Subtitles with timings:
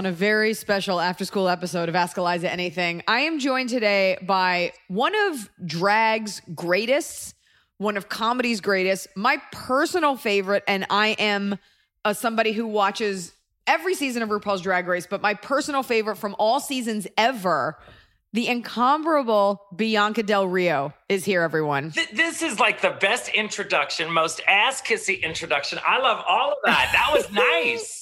[0.00, 3.02] On a very special after school episode of Ask Eliza Anything.
[3.06, 7.34] I am joined today by one of drag's greatest,
[7.76, 11.58] one of comedy's greatest, my personal favorite, and I am
[12.06, 13.34] uh, somebody who watches
[13.66, 17.76] every season of RuPaul's Drag Race, but my personal favorite from all seasons ever.
[18.32, 21.90] The incomparable Bianca Del Rio is here, everyone.
[21.90, 25.78] Th- This is like the best introduction, most ass kissy introduction.
[25.86, 26.88] I love all of that.
[26.94, 27.99] That was nice.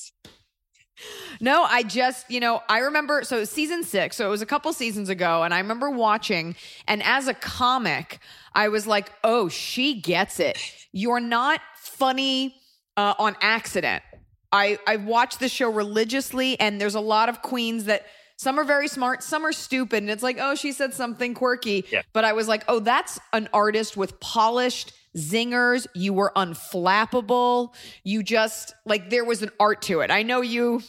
[1.41, 4.73] No, I just, you know, I remember, so season six, so it was a couple
[4.73, 8.19] seasons ago, and I remember watching, and as a comic,
[8.55, 10.59] I was like, oh, she gets it.
[10.93, 12.55] You're not funny
[12.97, 14.03] uh, on accident.
[14.51, 18.07] I, I watched the show religiously, and there's a lot of queens that
[18.37, 21.85] some are very smart, some are stupid, and it's like, oh, she said something quirky.
[21.91, 22.03] Yeah.
[22.13, 25.87] But I was like, oh, that's an artist with polished zingers.
[25.95, 27.75] You were unflappable.
[28.05, 30.11] You just, like, there was an art to it.
[30.11, 30.83] I know you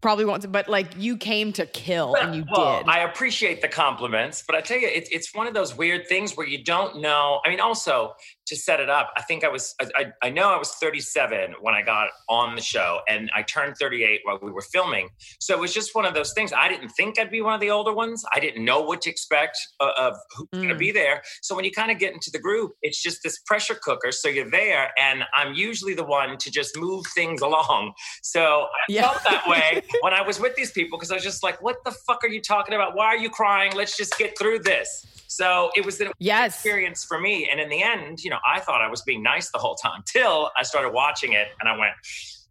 [0.00, 2.88] probably won't, but like, you came to kill, and you well, did.
[2.88, 6.36] I appreciate the compliments, but I tell you, it's it's one of those weird things
[6.36, 7.40] where you don't know.
[7.44, 8.14] I mean, also
[8.50, 11.72] to set it up, I think I was, I, I know I was 37 when
[11.74, 15.08] I got on the show, and I turned 38 while we were filming.
[15.38, 16.52] So it was just one of those things.
[16.52, 18.24] I didn't think I'd be one of the older ones.
[18.34, 20.78] I didn't know what to expect of, of who's going to Mm.
[20.78, 21.22] be there.
[21.42, 24.10] So when you kind of get into the group, it's just this pressure cooker.
[24.10, 27.92] So you're there, and I'm usually the one to just move things along.
[28.22, 29.02] So I Yeah.
[29.02, 31.76] felt that way when I was with these people because I was just like, what
[31.84, 32.96] the fuck are you talking about?
[32.96, 33.72] Why are you crying?
[33.76, 35.06] Let's just get through this.
[35.28, 36.54] So it was an yes.
[36.56, 37.48] experience for me.
[37.48, 40.02] And in the end, you know, I thought I was being nice the whole time
[40.06, 41.92] till I started watching it and I went,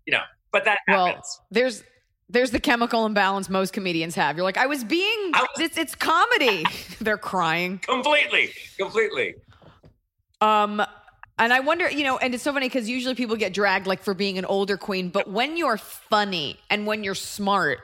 [0.06, 1.40] you know, but that Well, happens.
[1.52, 1.84] there's
[2.32, 4.36] there's the chemical imbalance most comedians have.
[4.38, 6.64] You're like, I was being I was- it's it's comedy.
[7.02, 7.80] They're crying.
[7.80, 9.36] Completely, completely.
[10.42, 10.82] Um
[11.38, 14.04] and I wonder, you know, and it's so funny because usually people get dragged like
[14.04, 17.80] for being an older queen, but when you're funny and when you're smart,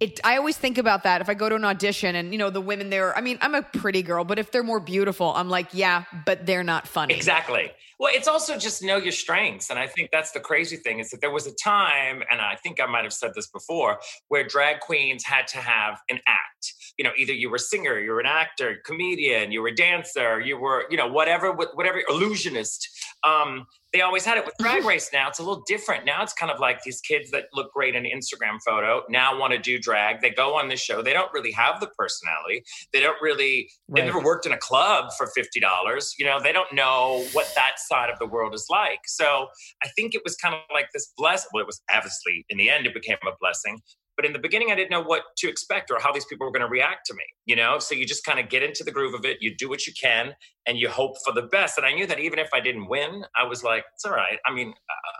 [0.00, 2.50] it I always think about that if I go to an audition and you know
[2.50, 3.16] the women there.
[3.16, 6.46] I mean, I'm a pretty girl, but if they're more beautiful, I'm like, yeah, but
[6.46, 7.14] they're not funny.
[7.14, 7.72] Exactly.
[7.98, 9.70] Well, it's also just know your strengths.
[9.70, 12.54] And I think that's the crazy thing is that there was a time, and I
[12.54, 13.98] think I might have said this before,
[14.28, 16.74] where drag queens had to have an act.
[16.98, 19.74] You know, either you were a singer, you were an actor, comedian, you were a
[19.74, 22.88] dancer, you were, you know, whatever, whatever, illusionist.
[23.24, 25.28] Um, they always had it with drag race now.
[25.28, 26.04] It's a little different.
[26.04, 29.38] Now it's kind of like these kids that look great in an Instagram photo now
[29.38, 30.20] want to do drag.
[30.20, 31.00] They go on the show.
[31.00, 32.64] They don't really have the personality.
[32.92, 34.02] They don't really, Right.
[34.02, 36.14] they've never worked in a club for $50.
[36.18, 39.00] You know, they don't know what that side of the world is like.
[39.06, 39.46] So
[39.82, 41.48] I think it was kind of like this blessing.
[41.54, 43.80] Well, it was obviously in the end, it became a blessing.
[44.18, 46.50] But in the beginning, I didn't know what to expect or how these people were
[46.50, 47.78] going to react to me, you know?
[47.78, 49.38] So you just kind of get into the groove of it.
[49.40, 50.32] You do what you can
[50.66, 51.78] and you hope for the best.
[51.78, 54.40] And I knew that even if I didn't win, I was like, it's all right.
[54.44, 54.74] I mean,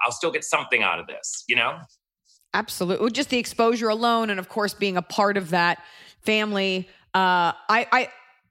[0.05, 1.79] I'll still get something out of this, you know?
[2.55, 3.09] Absolutely.
[3.13, 5.79] Just the exposure alone, and of course, being a part of that
[6.23, 6.89] family.
[7.15, 8.09] Uh, I, I,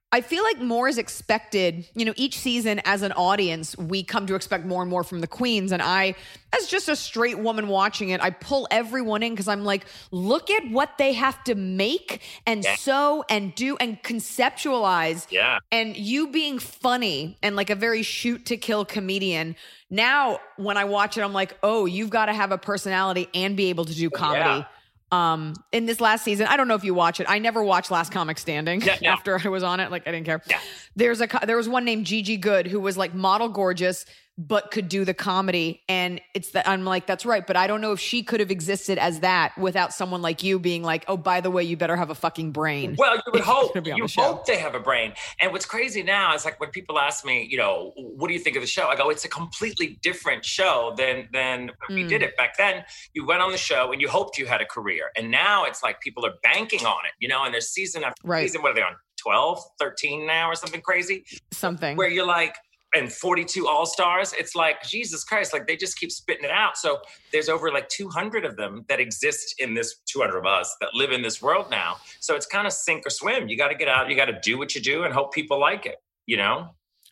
[0.09, 1.85] I feel like more is expected.
[1.93, 5.19] You know, each season as an audience, we come to expect more and more from
[5.19, 5.73] the queens.
[5.73, 6.15] And I,
[6.57, 10.49] as just a straight woman watching it, I pull everyone in because I'm like, look
[10.49, 12.75] at what they have to make and Yeah.
[12.77, 15.27] sew and do and conceptualize.
[15.29, 15.59] Yeah.
[15.73, 19.57] And you being funny and like a very shoot to kill comedian.
[19.89, 23.57] Now, when I watch it, I'm like, oh, you've got to have a personality and
[23.57, 24.65] be able to do comedy.
[25.11, 27.27] Um, in this last season, I don't know if you watch it.
[27.29, 29.09] I never watched Last Comic Standing Yeah, no.
[29.11, 29.89] after I was on it.
[29.89, 30.41] Like I didn't care.
[30.49, 30.59] Yeah.
[30.95, 34.05] There's a there was one named Gigi Goode who was like model gorgeous
[34.37, 37.81] but could do the comedy and it's that I'm like that's right but I don't
[37.81, 41.17] know if she could have existed as that without someone like you being like oh
[41.17, 42.95] by the way you better have a fucking brain.
[42.97, 45.13] Well, you would hope gonna be on you the hope they have a brain.
[45.41, 48.39] And what's crazy now is like when people ask me, you know, what do you
[48.39, 48.87] think of the show?
[48.87, 52.09] I go, it's a completely different show than than when we Mm.
[52.09, 52.83] did it back then.
[53.13, 55.81] You went on the show and you hoped you had a career, and now it's
[55.81, 57.43] like people are banking on it, you know.
[57.43, 58.43] And there's season after Right.
[58.43, 58.61] season.
[58.61, 58.95] What are they on?
[59.23, 61.25] 12, 13 now, or something crazy?
[61.51, 61.97] Something.
[61.97, 62.53] Where you're like.
[62.95, 66.77] And 42 all stars, it's like Jesus Christ, like they just keep spitting it out.
[66.77, 66.99] So
[67.33, 71.11] there's over like 200 of them that exist in this 200 of us that live
[71.11, 71.97] in this world now.
[72.21, 73.49] So it's kind of sink or swim.
[73.49, 75.59] You got to get out, you got to do what you do and hope people
[75.59, 76.69] like it, you know?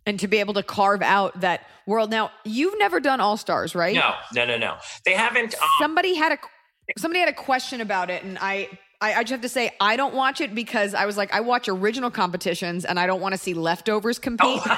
[0.07, 2.11] and to be able to carve out that world.
[2.11, 3.95] Now, you've never done All Stars, right?
[3.95, 4.77] No, no, no, no.
[5.03, 5.55] They haven't.
[5.55, 6.37] Um, somebody had a
[6.97, 8.69] somebody had a question about it and I,
[9.01, 11.39] I i just have to say i don't watch it because i was like i
[11.39, 14.61] watch original competitions and i don't want to see leftovers compete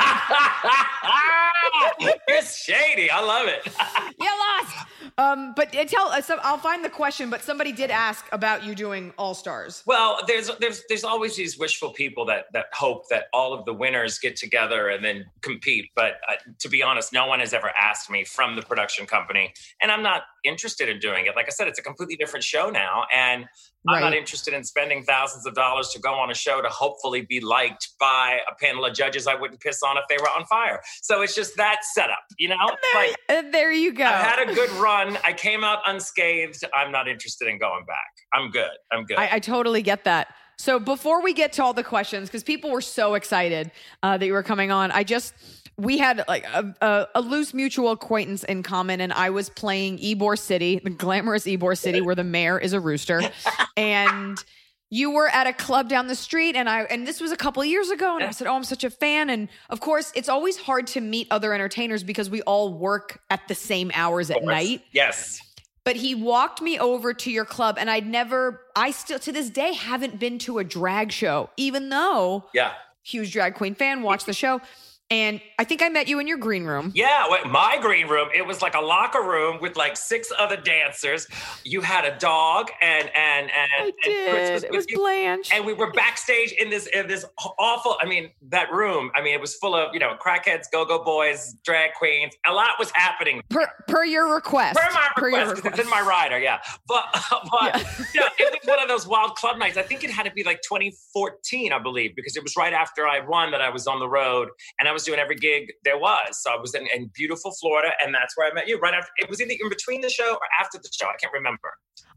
[2.28, 3.10] it's shady.
[3.10, 3.66] I love it.
[4.20, 4.88] you lost
[5.18, 8.76] um but tell uh, so i'll find the question but somebody did ask about you
[8.76, 13.26] doing all stars Well, there's there's there's always these wishful people that that hope that
[13.34, 15.90] all of the winners get together and then compete.
[15.96, 19.54] But uh, to be honest, no one has ever asked me from the production company,
[19.82, 21.36] and I'm not interested in doing it.
[21.36, 23.46] Like I said, it's a completely different show now, and
[23.88, 27.22] I'm not interested in spending thousands of dollars to go on a show to hopefully
[27.22, 30.46] be liked by a panel of judges I wouldn't piss on if they were on
[30.46, 30.82] fire.
[31.02, 32.56] So it's just that setup, you know.
[32.94, 35.18] Like Uh, there you go I've had a good run.
[35.24, 36.64] I came out unscathed.
[36.74, 38.12] I'm not interested in going back.
[38.34, 38.72] I'm good.
[38.92, 39.18] I'm good.
[39.18, 40.28] I, I totally get that.
[40.58, 44.26] So before we get to all the questions, because people were so excited uh, that
[44.26, 45.34] you were coming on, I just
[45.78, 50.00] we had like a, a, a loose mutual acquaintance in common, and I was playing
[50.00, 53.22] Ybor City, the glamorous Ybor City, where the mayor is a rooster,
[53.78, 54.44] and
[54.90, 57.64] you were at a club down the street and I and this was a couple
[57.66, 60.56] years ago and I said, "Oh, I'm such a fan." And of course, it's always
[60.58, 64.82] hard to meet other entertainers because we all work at the same hours at night
[64.94, 65.42] Yes.
[65.84, 69.50] but he walked me over to your club and I'd never I still to this
[69.50, 72.72] day haven't been to a drag show even though Yeah.
[73.04, 74.62] huge drag queen fan watched the show
[75.10, 76.92] and I think I met you in your green room.
[76.94, 80.58] Yeah, wait, my green room, it was like a locker room with like six other
[80.58, 81.28] dancers.
[81.64, 84.64] You had a dog and and and, I and Chris did.
[84.66, 84.98] It was you.
[84.98, 85.50] Blanche.
[85.54, 87.26] and we were backstage in this in this
[87.58, 87.96] awful.
[88.02, 89.12] I mean, that room.
[89.16, 92.34] I mean, it was full of you know crackheads, go-go boys, drag queens.
[92.46, 93.42] A lot was happening.
[93.50, 94.78] per per your request.
[94.78, 96.60] Per my Per your request, 'cause it's in my rider, yeah.
[96.88, 97.06] But,
[97.52, 97.84] but Yeah.
[98.14, 99.78] you know, it was one of those wild club nights.
[99.78, 103.08] I think it had to be like 2014, I believe, because it was right after
[103.08, 104.50] I won that I was on the road
[104.80, 106.42] and I was doing every gig there was.
[106.42, 108.78] So I was in, in beautiful Florida, and that's where I met you.
[108.80, 111.08] Right after it was either in between the show or after the show.
[111.08, 111.70] I can't remember.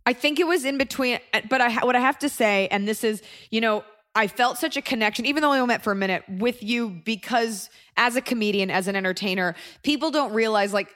[0.07, 1.19] I think it was in between,
[1.49, 3.85] but I what I have to say, and this is, you know,
[4.15, 6.89] I felt such a connection, even though we only met for a minute, with you
[7.05, 10.89] because as a comedian, as an entertainer, people don't realize like.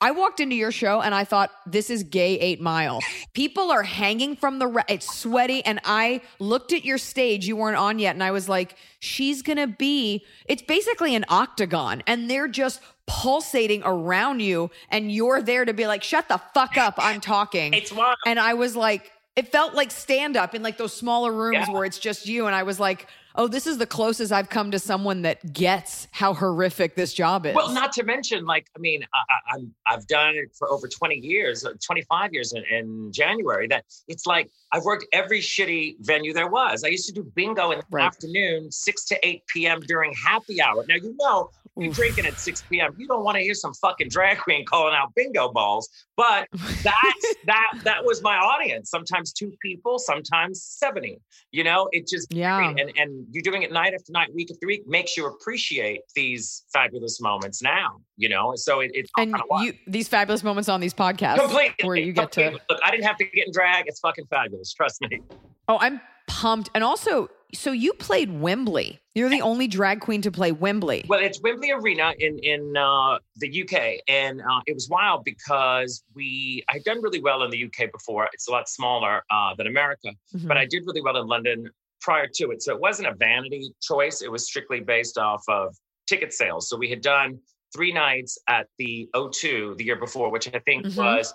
[0.00, 3.00] I walked into your show and I thought this is gay 8 mile.
[3.34, 7.56] People are hanging from the ra- it's sweaty and I looked at your stage you
[7.56, 12.02] weren't on yet and I was like she's going to be it's basically an octagon
[12.06, 16.78] and they're just pulsating around you and you're there to be like shut the fuck
[16.78, 17.74] up I'm talking.
[17.74, 18.16] It's wild.
[18.26, 21.72] And I was like, it felt like stand up in like those smaller rooms Yeah.
[21.72, 22.46] where it's just you.
[22.46, 26.08] And I was like, oh, this is the closest I've come to someone that gets
[26.10, 27.54] how horrific this job is.
[27.54, 31.16] Well, not to mention, like, I mean, I, I, I've done it for over 20
[31.16, 33.66] years, uh, 25 years in, in January.
[33.68, 36.84] That it's like I've worked every shitty venue there was.
[36.84, 38.04] I used to do bingo in the Right.
[38.06, 39.80] afternoon, 6 to 8 p.m.
[39.80, 40.84] during happy hour.
[40.88, 41.50] Now you know.
[41.76, 42.94] You're drinking at 6 p.m.
[42.98, 45.88] You don't want to hear some fucking drag queen calling out bingo balls.
[46.14, 48.90] But that's that that was my audience.
[48.90, 51.18] Sometimes two people, sometimes 70.
[51.52, 52.68] You know, it just Yeah.
[52.76, 56.64] and and you're doing it night after night, week after week, makes you appreciate these
[56.72, 58.00] fabulous moments now.
[58.16, 61.96] You know, so it, it's and you these fabulous moments on these podcasts completely where
[61.96, 62.80] you get to look.
[62.84, 63.84] I didn't have to get in drag.
[63.86, 64.59] It's fucking fabulous.
[64.76, 65.20] Trust me.
[65.68, 66.70] Oh, I'm pumped.
[66.74, 69.00] And also, so you played Wembley.
[69.14, 71.04] You're the only drag queen to play Wembley.
[71.08, 76.04] Well, it's Wembley Arena in in uh, the UK, and uh, it was wild because
[76.14, 78.28] we I had done really well in the UK before.
[78.32, 80.46] It's a lot smaller uh, than America, Mhm.
[80.48, 81.68] but I did really well in London,
[82.00, 82.62] prior to it.
[82.62, 84.22] So it wasn't a vanity choice.
[84.22, 85.74] It was strictly based off of
[86.06, 86.68] ticket sales.
[86.68, 87.40] So we had done
[87.74, 90.96] three nights at the O2 the year before, which I think Mhm.
[90.96, 91.34] was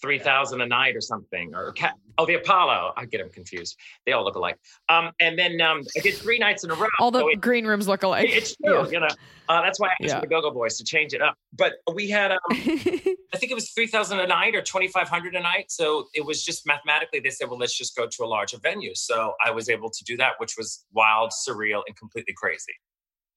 [0.00, 1.74] 3000 a night or something or
[2.18, 3.76] oh the apollo i get them confused
[4.06, 4.56] they all look alike
[4.88, 7.40] um and then um i did three nights in a row All the So it-
[7.40, 8.28] green rooms look alike.
[8.30, 8.88] it's true Yeah.
[8.88, 9.08] you know
[9.48, 10.20] uh, that's why i asked Yeah.
[10.20, 13.70] the go-go boys to change it up but we had um i think it was
[13.70, 17.58] 3000 a night or 2500 a night so it was just mathematically they said well
[17.58, 20.54] let's just go to a larger venue so i was able to do that which
[20.56, 22.72] was wild surreal and completely crazy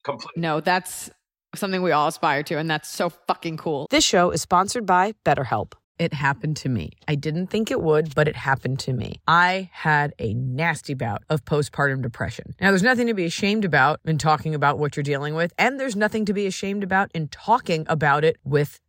[0.04, 1.10] completely no, that's
[1.54, 3.86] something we all aspire to, and that's so fucking cool.
[3.90, 5.74] This show is sponsored by BetterHelp.
[6.02, 6.90] It happened to me.
[7.06, 9.20] I didn't think it would, but it happened to me.
[9.28, 12.56] I had a nasty bout of postpartum depression.
[12.60, 15.78] Now, there's nothing to be ashamed about in talking about what you're dealing with, and
[15.78, 18.80] there's nothing to be ashamed about in talking about it with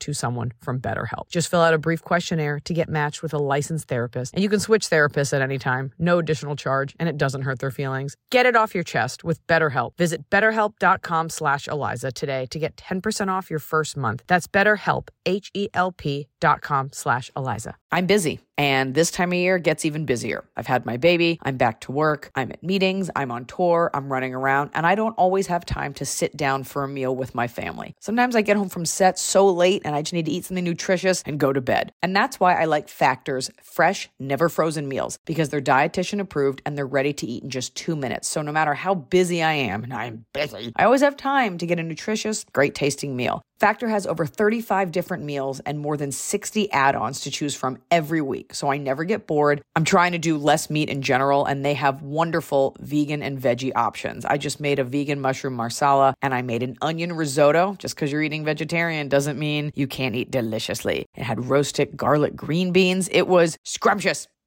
[0.00, 1.28] to someone from BetterHelp.
[1.30, 4.48] Just fill out a brief questionnaire to get matched with a licensed therapist, and you
[4.48, 8.16] can switch therapists at any time, no additional charge, and it doesn't hurt their feelings.
[8.30, 9.96] Get it off your chest with BetterHelp.
[9.96, 14.22] Visit betterhelp.com slash Eliza today to get 10% off your first month.
[14.26, 17.76] That's betterhelp, H-E-L-P dot com slash Eliza.
[17.90, 20.44] I'm busy, and this time of year gets even busier.
[20.56, 24.12] I've had my baby, I'm back to work, I'm at meetings, I'm on tour, I'm
[24.12, 27.34] running around, and I don't always have time to sit down for a meal with
[27.34, 27.94] my family.
[28.00, 30.64] Sometimes I get home from set so late and I just need to eat something
[30.64, 31.92] nutritious and go to bed.
[32.02, 36.76] And that's why I like Factor's fresh, never frozen meals because they're dietitian approved and
[36.76, 38.28] they're ready to eat in just two minutes.
[38.28, 41.66] So no matter how busy I am, and I'm busy, I always have time to
[41.66, 43.42] get a nutritious, great tasting meal.
[43.58, 47.78] Factor has over 35 different meals and more than 60 add ons to choose from
[47.90, 48.54] every week.
[48.54, 49.62] So I never get bored.
[49.74, 53.72] I'm trying to do less meat in general, and they have wonderful vegan and veggie
[53.74, 54.26] options.
[54.26, 57.76] I just made a vegan mushroom marsala and I made an onion risotto.
[57.78, 61.06] Just because you're eating vegetarian doesn't mean you can't eat deliciously.
[61.14, 63.08] It had roasted garlic green beans.
[63.10, 64.28] It was scrumptious.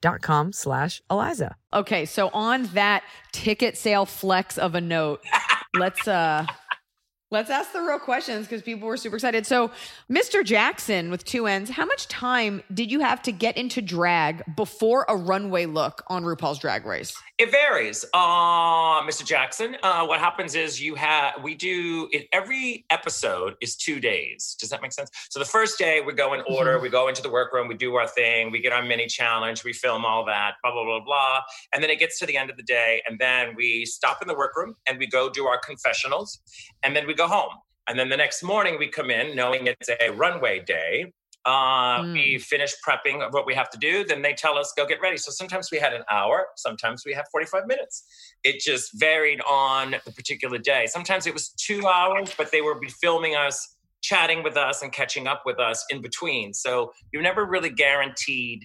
[0.00, 1.56] dot com slash Eliza.
[1.72, 3.02] Okay, so on that
[3.32, 5.20] ticket sale flex of a note,
[5.74, 6.46] let's uh
[7.30, 9.46] let's ask the real questions because people were super excited.
[9.46, 9.70] So,
[10.10, 10.42] Mr.
[10.44, 15.04] Jackson with two ends, how much time did you have to get into drag before
[15.08, 17.14] a runway look on RuPaul's Drag Race?
[17.38, 19.24] It varies, uh, Mr.
[19.24, 19.76] Jackson.
[19.80, 24.56] Uh, what happens is you have we do it, every episode is two days.
[24.58, 25.08] Does that make sense?
[25.30, 27.94] So the first day we go in order, we go into the workroom, we do
[27.94, 31.40] our thing, we get our mini challenge, we film all that, blah blah blah blah,
[31.72, 34.26] and then it gets to the end of the day, and then we stop in
[34.26, 36.40] the workroom and we go do our confessionals,
[36.82, 37.52] and then we go home.
[37.88, 41.12] And then the next morning we come in knowing it's a runway day.
[41.48, 42.12] Uh, Mm.
[42.12, 44.04] We finish prepping of what we have to do.
[44.04, 45.16] Then they tell us, go get ready.
[45.16, 48.04] So sometimes we had an hour, sometimes we have 45 minutes.
[48.44, 50.86] It just varied on the particular day.
[50.86, 54.92] Sometimes it was two hours, but they would be filming us, chatting with us, and
[54.92, 56.52] catching up with us in between.
[56.52, 58.64] So you're never really guaranteed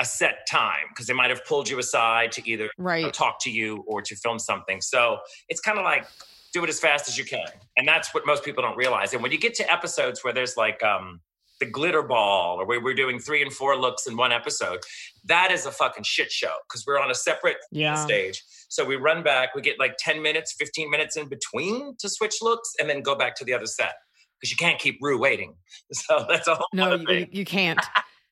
[0.00, 3.14] a set time because they might have pulled you aside to either you know, Right.
[3.14, 4.80] talk to you or to film something.
[4.82, 6.06] So it's kind of like
[6.52, 7.46] do it as fast as you can.
[7.78, 9.14] And that's what most people don't realize.
[9.14, 11.20] And when you get to episodes where there's like um,
[11.60, 14.80] the glitter ball or we're doing three and four looks in one episode,
[15.24, 17.94] that is a fucking shit show because we're on a separate Yeah.
[17.94, 18.42] stage.
[18.68, 22.36] So we run back, we get like 10 minutes, 15 minutes in between to switch
[22.42, 23.94] looks and then go back to the other set
[24.38, 25.54] because you can't keep Ru waiting.
[25.92, 27.80] So that's a whole No, you, you- can't.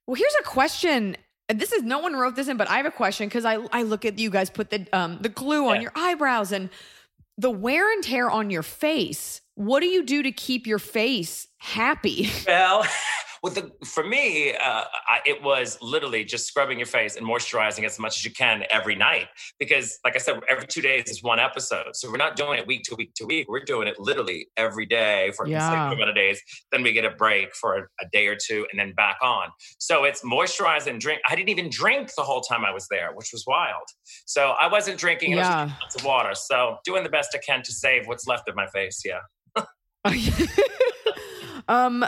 [0.06, 1.16] well, here's a question.
[1.48, 3.56] And This is no one wrote this in, but I have a question because I
[3.72, 5.82] I look at you guys put the um the glue on Yeah.
[5.82, 6.70] your eyebrows and
[7.38, 9.40] the wear and tear on your face.
[9.54, 12.30] What do you do to keep your face happy?
[12.46, 12.84] Well,
[13.44, 17.84] with the for me, uh, I, it was literally just scrubbing your face and moisturizing
[17.84, 19.26] as much as you can every night.
[19.58, 22.66] Because, like I said, every two days is one episode, so we're not doing it
[22.66, 23.44] week to week to week.
[23.46, 25.58] We're doing it literally every day for a Yeah.
[25.58, 26.40] consecutive amount of days.
[26.72, 29.48] Then we get a break for a, a day or two, and then back on.
[29.78, 31.20] So it's moisturize and drink.
[31.28, 33.84] I didn't even drink the whole time I was there, which was wild.
[34.24, 35.32] So I wasn't drinking.
[35.32, 35.70] Yeah.
[35.82, 36.34] lots of water.
[36.34, 39.02] So doing the best I can to save what's left of my face.
[39.04, 39.20] Yeah.
[41.68, 42.06] um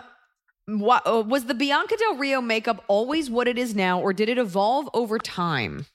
[0.67, 4.29] what, uh, was the Bianca Del Rio makeup always what it is now, or did
[4.29, 5.87] it evolve over time?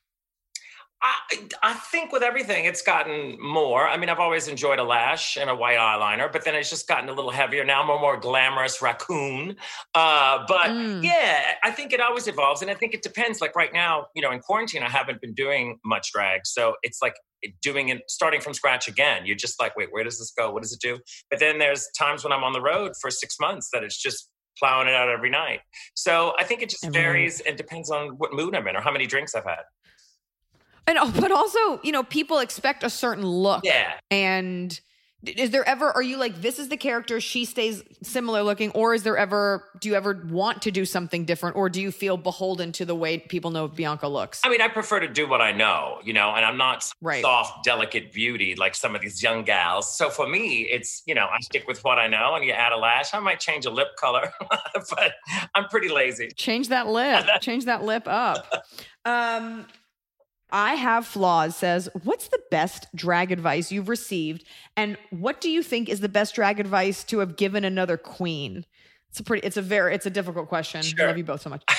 [1.03, 1.15] I,
[1.63, 3.87] I think with everything, it's gotten more.
[3.87, 6.87] I mean, I've always enjoyed a lash and a white eyeliner, but then it's just
[6.87, 7.65] gotten a little heavier.
[7.65, 9.55] Now I'm a more glamorous raccoon.
[9.95, 11.03] Uh, but Mm.
[11.03, 12.61] yeah, I think it always evolves.
[12.61, 13.41] And I think it depends.
[13.41, 16.41] Like right now, you know, in quarantine, I haven't been doing much drag.
[16.45, 17.15] So it's like
[17.63, 19.25] doing it, starting from scratch again.
[19.25, 20.51] You're just like, wait, where does this go?
[20.51, 20.99] What does it do?
[21.31, 24.29] But then there's times when I'm on the road for six months that it's just
[24.57, 25.61] plowing it out every night.
[25.93, 28.91] So I think it just varies and depends on what mood I'm in or how
[28.91, 29.63] many drinks I've had.
[30.87, 33.63] And oh, but also, you know, people expect a certain look.
[33.63, 33.93] Yeah.
[34.09, 34.79] And
[35.25, 38.93] is there ever are you like this is the character she stays similar looking or
[38.95, 42.17] is there ever do you ever want to do something different or do you feel
[42.17, 44.41] beholden to the way people know Bianca looks?
[44.43, 47.21] I mean, I prefer to do what I know, you know, and I'm not Right.
[47.21, 49.95] soft, delicate beauty like some of these young gals.
[49.97, 52.71] So for me, it's, you know, I stick with what I know and you add
[52.73, 53.13] a lash.
[53.13, 54.31] I might change a lip color,
[54.73, 55.13] but
[55.55, 56.29] I'm pretty lazy.
[56.35, 57.25] Change that lip.
[57.41, 58.47] Change that lip up.
[59.05, 59.65] Um
[60.51, 65.63] I have flaws says, "What's the best drag advice you've received and what do you
[65.63, 68.65] think is the best drag advice to have given another queen?"
[69.09, 70.81] It's a pretty it's a very it's a difficult question.
[70.99, 71.63] I love you both so much.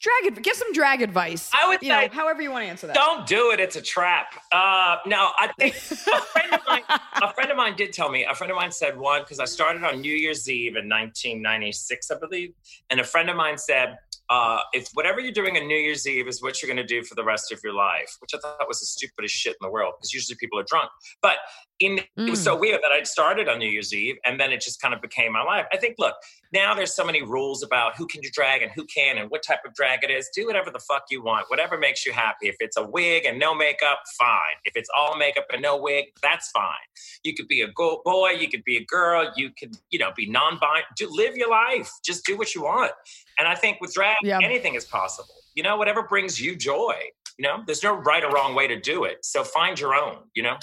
[0.00, 1.50] drag give some drag advice.
[1.52, 2.96] I would you know, however you want to answer that.
[2.96, 3.60] Don't do it.
[3.60, 4.34] It's a trap.
[4.52, 8.24] Uh, no, I think a friend of mine, a friend of mine did tell me.
[8.24, 12.10] A friend of mine said one because I started on New Year's Eve in 1996,
[12.10, 12.52] I believe,
[12.90, 13.98] and a friend of mine said,
[14.30, 17.04] uh, "If whatever you're doing on New Year's Eve is what you're going to do
[17.04, 19.70] for the rest of your life," which I thought was the stupidest shit in the
[19.70, 20.90] world because usually people are drunk.
[21.20, 21.36] But
[21.80, 24.60] in it was so weird that I started on New Year's Eve and then it
[24.60, 25.64] just kind of became my life.
[25.72, 26.14] I think, look,
[26.52, 29.42] now there's so many rules about who can you drag and who can and what
[29.42, 30.28] type of drag it is.
[30.34, 32.48] Do whatever the fuck you want, whatever makes you happy.
[32.48, 34.58] If it's a wig and no makeup, fine.
[34.64, 36.70] If it's all makeup and no wig, that's fine.
[37.24, 40.10] You could be a go- boy, you could be a girl, you could, you know,
[40.14, 40.84] be non-binary.
[40.96, 41.90] Do live your life.
[42.04, 42.92] Just do what you want.
[43.40, 44.38] And I think with drag, Yeah.
[44.42, 45.34] anything is possible.
[45.54, 46.94] You know, whatever brings you joy.
[47.38, 49.24] You know, there's no right or wrong way to do it.
[49.24, 50.18] So find your own.
[50.34, 50.58] You know.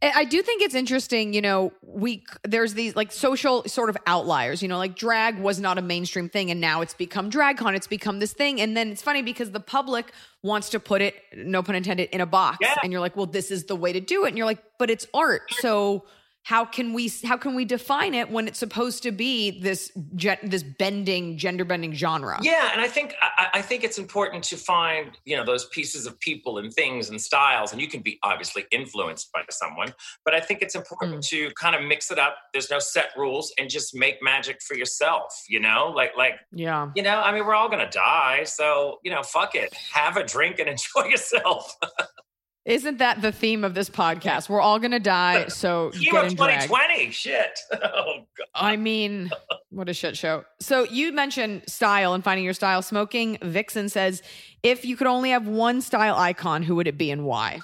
[0.00, 4.62] I do think it's interesting, you know, we there's these like social sort of outliers,
[4.62, 7.88] you know, like drag was not a mainstream thing and now it's become DragCon, it's
[7.88, 11.62] become this thing and then it's funny because the public wants to put it no
[11.62, 12.76] pun intended in a box Yeah.
[12.82, 14.88] and you're like, "Well, this is the way to do it." And you're like, "But
[14.88, 16.04] it's art." So
[16.48, 20.38] how can we how can we define it when it's supposed to be this gen,
[20.42, 22.38] this bending gender bending genre?
[22.40, 26.06] Yeah, and I think I, I think it's important to find you know those pieces
[26.06, 29.92] of people and things and styles, and you can be obviously influenced by someone,
[30.24, 31.28] but I think it's important mm.
[31.28, 32.38] to kind of mix it up.
[32.54, 35.30] There's no set rules, and just make magic for yourself.
[35.50, 36.88] You know, like like Yeah.
[36.96, 40.24] you know, I mean, we're all gonna die, so you know, fuck it, have a
[40.24, 41.76] drink and enjoy yourself.
[42.68, 44.50] Isn't that the theme of this podcast?
[44.50, 46.68] We're all going to die, so Theme get of in drag.
[46.68, 47.58] 2020, shit.
[47.82, 48.46] oh god.
[48.54, 49.30] I mean,
[49.70, 50.44] what a shit show.
[50.60, 52.82] So you mentioned style and finding your style.
[52.82, 54.22] Smoking Vixen says,
[54.62, 57.60] if you could only have one style icon, who would it be and why?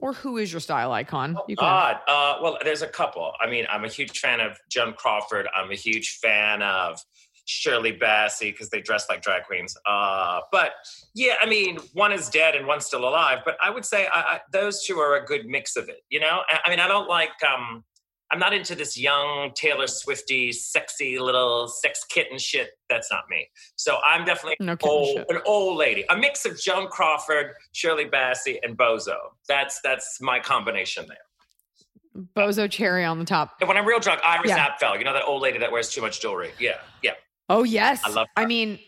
[0.00, 1.36] Or who is your style icon?
[1.48, 3.32] You can God, uh, well, there's a couple.
[3.40, 5.48] I mean, I'm a huge fan of Joan Crawford.
[5.52, 7.00] I'm a huge fan of
[7.46, 9.76] Shirley Bassey because they dress like drag queens.
[9.86, 10.72] Uh, but
[11.14, 13.40] yeah, I mean, one is dead and one's still alive.
[13.44, 16.00] But I would say I, I, those two are a good mix of it.
[16.08, 17.30] You know, I, I mean, I don't like.
[17.46, 17.84] Um,
[18.32, 22.70] I'm not into this young Taylor Swifty, sexy little sex kitten shit.
[22.88, 23.48] That's not me.
[23.76, 25.26] So I'm definitely No old, shit.
[25.28, 29.14] an old lady, a mix of Joan Crawford, Shirley Bassey, and Bozo.
[29.46, 32.24] That's that's my combination there.
[32.36, 33.56] Bozo cherry on the top.
[33.60, 34.68] And when I'm real drunk, Iris Yeah.
[34.70, 36.50] Apfel, you know that old lady that wears too much jewelry.
[36.58, 37.12] Yeah, yeah.
[37.48, 38.02] Oh, yes.
[38.04, 38.42] I love Her.
[38.42, 38.78] I mean,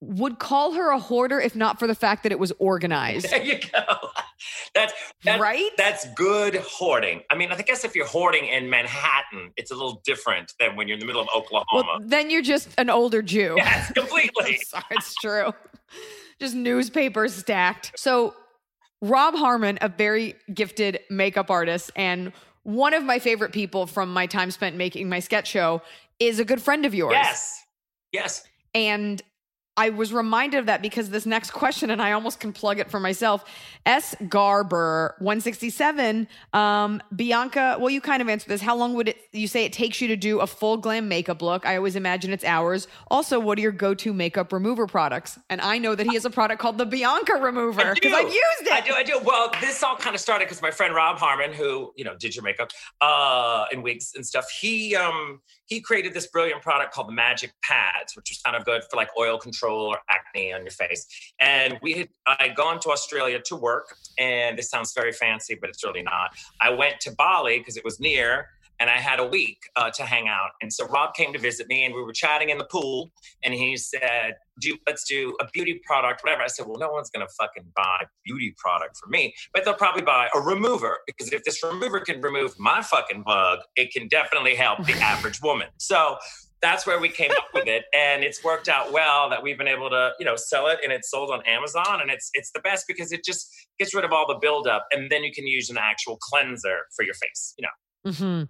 [0.00, 3.30] would call her a hoarder if not for the fact that it was organized.
[3.30, 3.82] There you go.
[4.74, 5.68] That's that, Right?
[5.76, 7.22] That's good hoarding.
[7.30, 10.88] I mean, I guess if you're hoarding in Manhattan, it's a little different than when
[10.88, 11.66] you're in the middle of Oklahoma.
[11.98, 13.54] Well, then you're just an older Jew.
[13.58, 14.56] yes, completely.
[14.66, 15.52] Sorry, it's true.
[16.38, 17.92] Just newspapers stacked.
[17.96, 18.34] So,
[19.02, 24.26] Rob Harmon, a very gifted makeup artist and one of my favorite people from my
[24.26, 25.82] time spent making my sketch show,
[26.18, 27.12] is a good friend of yours.
[27.12, 27.64] yes,
[28.12, 28.44] yes.
[28.74, 29.22] And
[29.80, 32.90] I was reminded of that because this next question, and I almost can plug it
[32.90, 33.44] for myself.
[33.86, 34.14] S.
[34.28, 36.28] Garber, 167.
[36.52, 38.60] Um, Bianca, well, you kind of answered this.
[38.60, 41.40] How long would it, you say it takes you to do a full glam makeup
[41.40, 41.64] look?
[41.64, 42.88] I always imagine it's hours.
[43.10, 45.38] Also, what are your go to makeup remover products?
[45.48, 48.16] And I know that he has a product called the Bianca Remover I because do.
[48.18, 48.72] I've used it.
[48.72, 49.18] I do, I do.
[49.24, 52.36] Well, this all kind of started because my friend Rob Harmon, who you know did
[52.36, 52.70] your makeup
[53.00, 55.40] uh, and wigs and stuff, he um,
[55.70, 58.96] he created this brilliant product called the Magic Pads, which was kind of good for
[58.96, 61.06] like oil control or acne on your face.
[61.38, 65.70] And we had I'd gone to Australia to work, and this sounds very fancy, but
[65.70, 66.32] it's really not.
[66.60, 68.48] I went to Bali because it was near.
[68.80, 71.68] And I had a week uh, to hang out, and so Rob came to visit
[71.68, 73.10] me, and we were chatting in the pool.
[73.44, 76.42] And he said, do let's do a beauty product, whatever.
[76.42, 79.74] I said, well, no one's gonna fucking buy a beauty product for me, but they'll
[79.74, 84.08] probably buy a remover because if this remover can remove my fucking bug, it can
[84.08, 85.68] definitely help the average woman.
[85.78, 86.16] So
[86.62, 89.68] that's where we came up with it, and it's worked out well that we've been
[89.68, 92.60] able to, you know, sell it, and it's sold on Amazon, and it's it's the
[92.60, 95.70] best because it just gets rid of all the buildup, and then you can use
[95.70, 97.54] an actual cleanser for your face.
[97.56, 97.70] You know,
[98.06, 98.42] hmm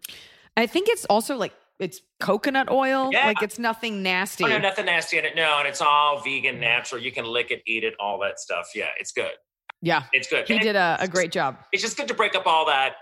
[0.57, 3.09] I think it's also like, it's coconut oil.
[3.13, 3.27] Yeah.
[3.27, 4.45] Like it's nothing nasty.
[4.45, 5.35] oh, no, nothing nasty in it.
[5.37, 7.01] No, and it's all vegan, natural.
[7.01, 8.71] You can lick it, eat it, all that stuff.
[8.75, 9.33] Yeah, it's good.
[9.81, 10.03] yeah.
[10.13, 10.47] It's good.
[10.47, 11.57] He And did a, a great job.
[11.73, 12.97] it's just good to break up all that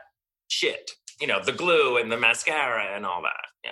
[0.48, 0.92] shit.
[1.20, 3.46] You know, the glue and the mascara and all that.
[3.64, 3.70] Yeah.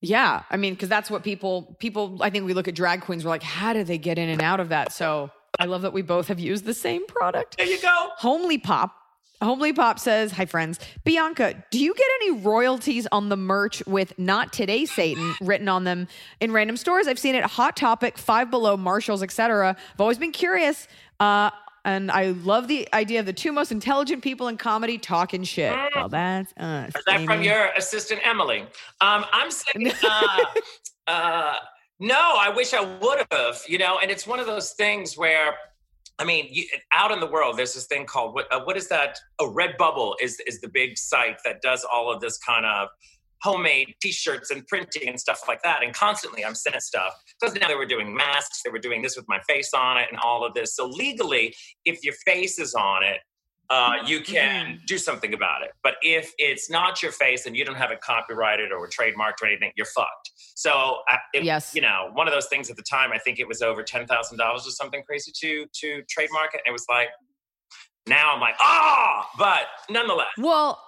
[0.00, 2.18] Yeah, I mean, because that's what people people.
[2.20, 3.24] I think we look at drag queens.
[3.24, 4.92] We're like, how do they get in and out of that?
[4.92, 7.56] So I love that we both have used the same product.
[7.56, 8.08] There you go.
[8.18, 8.94] Homely Pop.
[9.44, 11.62] Homely Pop says, "Hi friends, Bianca.
[11.70, 16.08] Do you get any royalties on the merch with "Not Today, Satan" written on them
[16.40, 17.06] in random stores?
[17.06, 19.76] I've seen it Hot Topic, Five Below, Marshalls, etc.
[19.92, 20.88] I've always been curious."
[21.20, 21.50] Uh,
[21.84, 25.76] and I love the idea of the two most intelligent people in comedy talking shit.
[25.94, 26.92] Well, that's us.
[26.96, 28.60] Is that from your assistant, Emily?
[29.00, 30.44] Um, I'm saying, uh,
[31.06, 31.56] uh,
[32.00, 35.54] no, I wish I would have, you know, and it's one of those things where,
[36.18, 38.52] I mean, you, out in the world, there's this thing called what?
[38.52, 39.18] Uh, what is that?
[39.40, 42.88] A Redbubble is is the big site that does all of this kind of
[43.42, 45.82] homemade T-shirts and printing and stuff like that.
[45.82, 49.16] And constantly, I'm sent stuff because now they were doing masks, they were doing this
[49.16, 50.74] with my face on it, and all of this.
[50.76, 53.18] So legally, if your face is on it,
[53.70, 55.70] uh, you can do something about it.
[55.82, 59.46] But if it's not your face and you don't have it copyrighted or trademarked or
[59.46, 60.30] anything, you're fucked.
[60.54, 61.74] So, uh, it, Yes.
[61.74, 64.06] you know, one of those things at the time, I think it was over ten
[64.06, 66.60] thousand dollars or something crazy to to trademark it.
[66.64, 67.08] And it was like,
[68.06, 70.78] now I'm like, ah, but nonetheless, Well,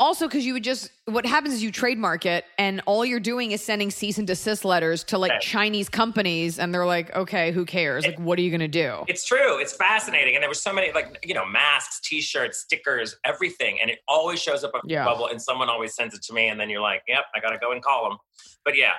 [0.00, 3.52] also because you would just what happens is you trademark it, and all you're doing
[3.52, 5.40] is sending cease and desist letters to like Right.
[5.40, 8.04] Chinese companies, and they're like, okay, who cares?
[8.06, 9.04] Like, what are you gonna do?
[9.06, 9.60] It's true.
[9.60, 10.34] It's fascinating.
[10.34, 13.78] And there were so many, like, you know, masks, t shirts, stickers, everything.
[13.80, 15.04] And it always shows up on Yeah.
[15.04, 16.48] Bubble, and someone always sends it to me.
[16.48, 18.18] And then you're like, yep, I got to go and call them.
[18.64, 18.94] But yeah,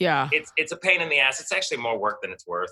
[0.00, 1.40] Yeah, it's, it's a pain in the ass.
[1.40, 2.70] It's actually more work than it's worth.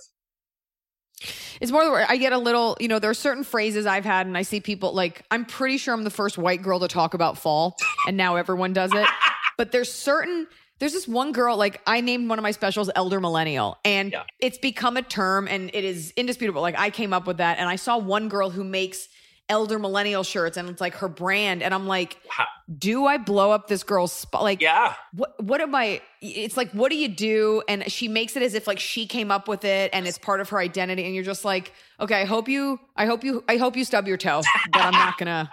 [1.60, 1.84] It's more.
[1.84, 2.76] the- I get a little.
[2.80, 5.22] You know, there are certain phrases I've had, and I see people like.
[5.30, 7.76] I'm pretty sure I'm the first white girl to talk about fall,
[8.06, 9.06] and now everyone does it.
[9.58, 10.46] But there's certain.
[10.80, 14.24] There's this one girl, like I named one of my specials Elder Millennial, and Yeah.
[14.38, 16.60] it's become a term and it is indisputable.
[16.60, 19.08] Like I came up with that, and I saw one girl who makes
[19.48, 22.46] Elder Millennial shirts, and it's like her brand, and I'm like, Wow.
[22.78, 24.42] do I blow up this girl's spot?
[24.42, 24.94] Like, Yeah.
[25.12, 26.00] what what am I?
[26.20, 27.62] It's like, what do you do?
[27.68, 30.40] And she makes it as if like she came up with it and it's part
[30.40, 31.04] of her identity.
[31.04, 34.08] And you're just like, okay, I hope you, I hope you, I hope you stub
[34.08, 35.48] your toe, but I'm not gonna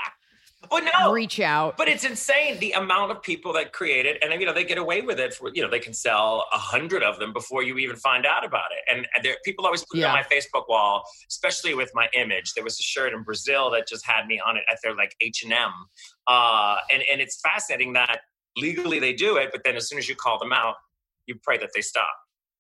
[0.72, 1.12] Well, no.
[1.12, 1.78] reach out.
[1.78, 4.78] But it's insane the amount of people that create it, and you know they get
[4.78, 7.78] away with it for you know they can sell a hundred of them before you
[7.78, 8.96] even find out about it.
[8.96, 12.54] And, there, people always put it on my Facebook wall, especially with my image.
[12.54, 15.16] There was a shirt in Brazil that just had me on it at their like
[15.22, 15.72] H and M,
[16.28, 18.22] uh, and and it's fascinating that
[18.58, 20.76] legally they do it, but then as soon as you call them out,
[21.26, 22.10] you pray that they stop.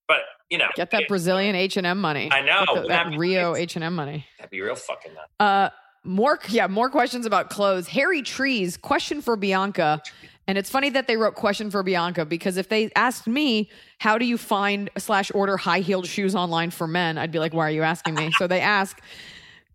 [0.07, 0.17] But
[0.49, 2.29] you know, Get that it- Brazilian H and M money.
[2.31, 3.55] I know, the- that Rio.
[3.55, 4.25] H and M money.
[4.37, 5.27] that'd be real fucking nuts.
[5.39, 5.69] Uh,
[6.03, 7.87] more, yeah, more questions about clothes.
[7.87, 10.01] Harry Trees, question for Bianca.
[10.47, 14.17] And it's funny that they wrote question for Bianca because if they asked me, how
[14.17, 17.17] do you find slash order high heeled shoes online for men?
[17.17, 18.31] I'd be like, why are you asking me?
[18.37, 19.01] so they ask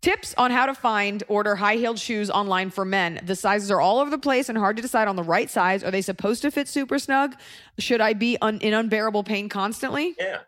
[0.03, 3.21] tips on how to find order high heeled shoes online for men.
[3.25, 5.83] The sizes are all over the place and hard to decide on the right size.
[5.83, 7.35] Are they supposed to fit super snug?
[7.79, 10.15] Should I be un- in unbearable pain constantly?
[10.21, 10.41] Yeah.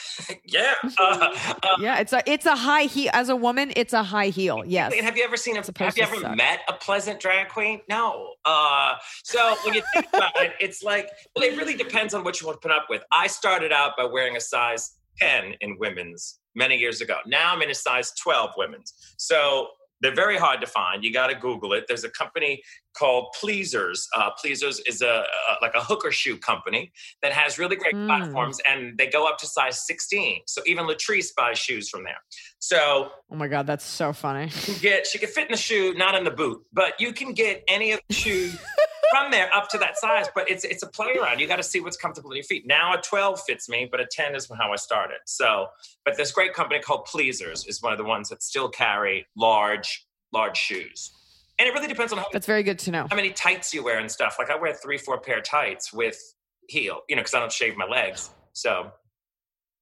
[0.44, 0.74] yeah.
[0.98, 3.10] Uh, uh, Yeah, it's a it's a high heel.
[3.12, 4.62] As a woman, it's a high heel.
[4.64, 4.92] Yes.
[4.96, 5.62] And have you ever seen a?
[5.76, 6.36] Have you ever suck.
[6.36, 7.80] met a pleasant drag queen?
[7.88, 8.34] No.
[8.44, 12.40] Uh, so when you think about it, it's like well, it really depends on what
[12.40, 13.02] you want to put up with.
[13.10, 17.16] I started out by wearing a size ten in women's many years ago.
[17.26, 18.92] Now I'm in a size twelve women's.
[19.16, 19.68] So
[20.02, 21.02] they're very hard to find.
[21.02, 21.84] You got to Google it.
[21.88, 22.62] There's a company
[22.94, 24.08] called Pleasers.
[24.14, 25.24] Uh, Pleasers is a, a
[25.62, 28.06] like a hooker shoe company that has really great Mm.
[28.06, 30.42] platforms, and they go up to size 16.
[30.46, 32.16] So even Latrice buys shoes from there.
[32.58, 34.48] So Oh my god, that's so funny.
[34.48, 37.32] can get she can fit in the shoe, not in the boot, but you can
[37.32, 38.56] get any of the shoes
[39.10, 40.26] from there up to that size.
[40.34, 41.38] But it's it's a play around.
[41.40, 42.66] You got to see what's comfortable in your feet.
[42.66, 45.18] Now a 12 fits me, but a 10 is how I started.
[45.26, 45.66] So,
[46.04, 50.06] but this great company called Pleasers is one of the ones that still carry large
[50.32, 51.12] large shoes,
[51.58, 53.06] and it really depends on how, That's very good to know.
[53.10, 54.36] how many tights you wear and stuff.
[54.38, 56.20] Like I wear three four pair of tights with
[56.68, 58.30] heel, you know, because I don't shave my legs.
[58.52, 58.92] So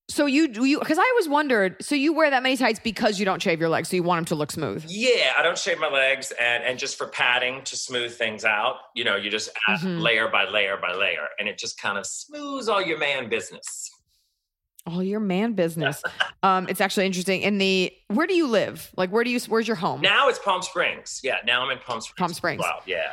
[0.08, 1.76] So you do you because I always wondered.
[1.82, 4.18] So you wear that many tights because you don't shave your legs, so you want
[4.18, 4.84] them to look smooth.
[4.88, 8.76] Yeah, I don't shave my legs, and and just for padding to smooth things out,
[8.96, 10.00] you know, you just add Mhm.
[10.02, 13.90] layer by layer by layer, and it just kind of smooths all your man business.
[14.86, 16.02] All your man business.
[16.42, 17.42] um, it's actually interesting.
[17.42, 18.90] In the where do you live?
[18.96, 20.00] Like where do you where's your home?
[20.00, 21.20] Now it's Palm Springs.
[21.22, 22.18] Yeah, now I'm in Palm Springs.
[22.18, 22.60] Palm Springs.
[22.60, 22.80] Wow.
[22.86, 23.12] Yeah.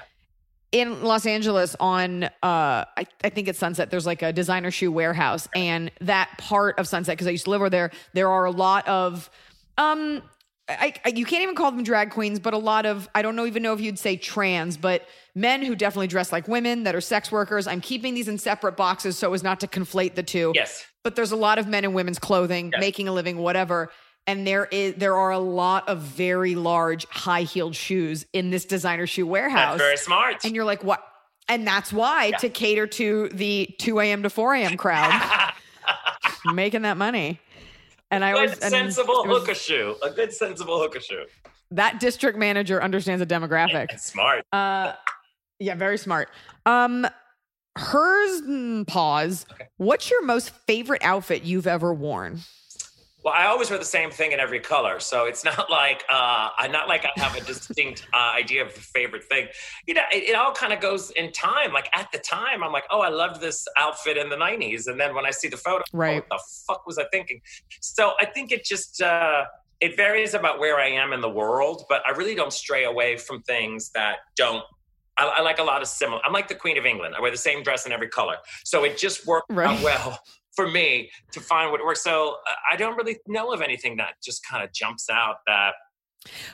[0.71, 4.91] in Los Angeles on uh I, I think it's Sunset there's like a designer shoe
[4.91, 8.45] warehouse and that part of Sunset because I used to live over there there are
[8.45, 9.29] a lot of
[9.77, 10.21] um
[10.69, 13.35] I, I you can't even call them drag queens but a lot of I don't
[13.37, 16.95] know even know if you'd say trans but men who definitely dress like women that
[16.95, 20.23] are sex workers I'm keeping these in separate boxes so as not to conflate the
[20.23, 20.85] two Yes.
[21.03, 22.79] But there's a lot of men in women's clothing Yes.
[22.81, 23.91] making a living whatever
[24.25, 29.07] and there is there are a lot of very large high-heeled shoes in this designer
[29.07, 30.43] shoe warehouse That's very smart.
[30.45, 31.01] and you're like, what?
[31.49, 34.23] And that's why to cater to the 2 a.m.
[34.23, 34.75] to 4 a.m.
[34.75, 35.53] crowd,
[36.53, 37.39] making that money.
[38.11, 39.95] And I good was and sensible was- hooker shoe.
[40.03, 41.23] A good sensible hooker shoe.
[41.71, 43.89] That district manager understands the demographic.
[43.91, 44.45] That's smart.
[44.51, 44.93] Uh,
[45.59, 46.29] yeah, very smart.
[46.65, 47.07] Um,
[47.77, 49.45] hers mm, pause.
[49.77, 52.39] What's your most favorite outfit you've ever worn?
[53.23, 56.49] Well, I always wear the same thing in every color, so it's not like uh,
[56.57, 59.47] I'm not like I have a distinct uh, idea of the favorite thing.
[59.85, 61.73] You know, it, it all kind of goes in time.
[61.73, 64.99] Like at the time, I'm like, oh, I loved this outfit in the '90s, and
[64.99, 66.15] then when I see the photo, oh, Right.
[66.15, 67.41] what the fuck was I thinking?
[67.81, 69.43] So I think it just uh,
[69.81, 73.17] it varies about where I am in the world, but I really don't stray away
[73.17, 74.63] from things that don't.
[75.17, 76.21] I, I like a lot of similar.
[76.25, 77.15] I'm like the Queen of England.
[77.17, 79.67] I wear the same dress in every color, so it just worked Right.
[79.67, 80.19] out well
[80.55, 82.03] for me to find what works.
[82.03, 85.73] So uh, I don't really know of anything that just kind of jumps out that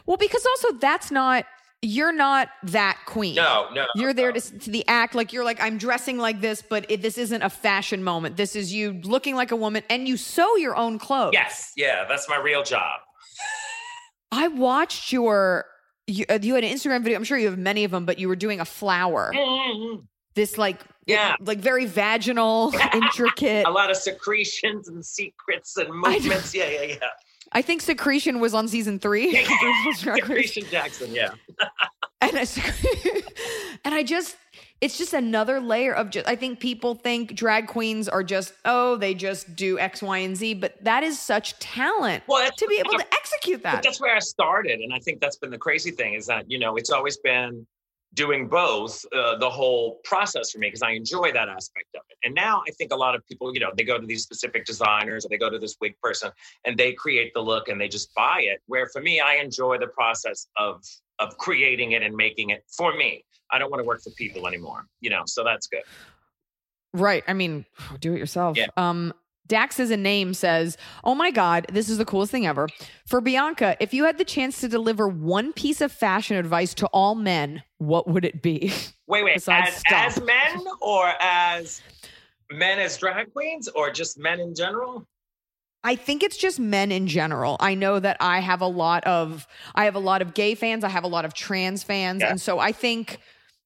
[0.06, 1.46] Well, because also that's not
[1.86, 3.36] you're not that queen.
[3.36, 3.86] no, no.
[3.96, 4.40] You're there no.
[4.40, 7.42] to, to the act like you're like I'm dressing like this, but it, this isn't
[7.42, 8.38] a fashion moment.
[8.38, 11.32] This is you looking like a woman, and you sew your own clothes.
[11.34, 13.00] Yes, yeah, that's my real job.
[14.32, 15.66] I watched your
[16.08, 17.18] you, uh, you had an Instagram video.
[17.18, 19.32] I'm sure you have many of them, but you were doing a flower.
[19.36, 20.06] Mhm.
[20.36, 21.36] This like Yeah.
[21.40, 23.66] like very vaginal, intricate.
[23.68, 26.54] A lot of secretions and secrets and movements.
[26.56, 26.96] Yeah, yeah, yeah.
[27.52, 29.46] I think secretion was on season three.
[29.96, 31.14] Secretion Jackson.
[31.14, 31.32] Yeah.
[32.22, 32.46] and I,
[33.86, 34.36] and I just
[34.84, 38.98] it's just another layer of just I think people think drag queens are just oh
[38.98, 42.76] they just do X Y and Z but that is such talent Well, to be
[42.80, 45.92] able to execute that that's where I started, and I think that's been the crazy
[45.92, 47.66] thing is that you know it's always been
[48.14, 52.18] doing both uh, the whole process for me because I enjoy that aspect of it.
[52.24, 54.66] And now I think a lot of people, you know, they go to these specific
[54.66, 56.30] designers or they go to this wig person
[56.64, 58.62] and they create the look and they just buy it.
[58.68, 60.84] Where for me, I enjoy the process of
[61.20, 63.24] of creating it and making it for me.
[63.52, 65.24] I don't want to work for people anymore, you know.
[65.26, 65.84] So that's good.
[66.94, 67.66] right I mean
[68.00, 68.68] do it yourself Yeah.
[68.78, 69.14] um
[69.46, 72.68] Dax as a name says oh my god this is the coolest thing ever
[73.06, 76.88] for Bianca if you had the chance to deliver one piece of fashion advice to
[76.88, 78.72] all men what would it be
[79.08, 79.36] Wait, wait.
[79.50, 81.82] As, as men or as
[82.52, 85.06] men as drag queens or just men in general?
[85.84, 87.58] I think it's just men in general.
[87.60, 90.84] I know that I have a lot of I have a lot of gay fans,
[90.84, 92.30] I have a lot of trans fans, Yeah.
[92.30, 93.20] and so I think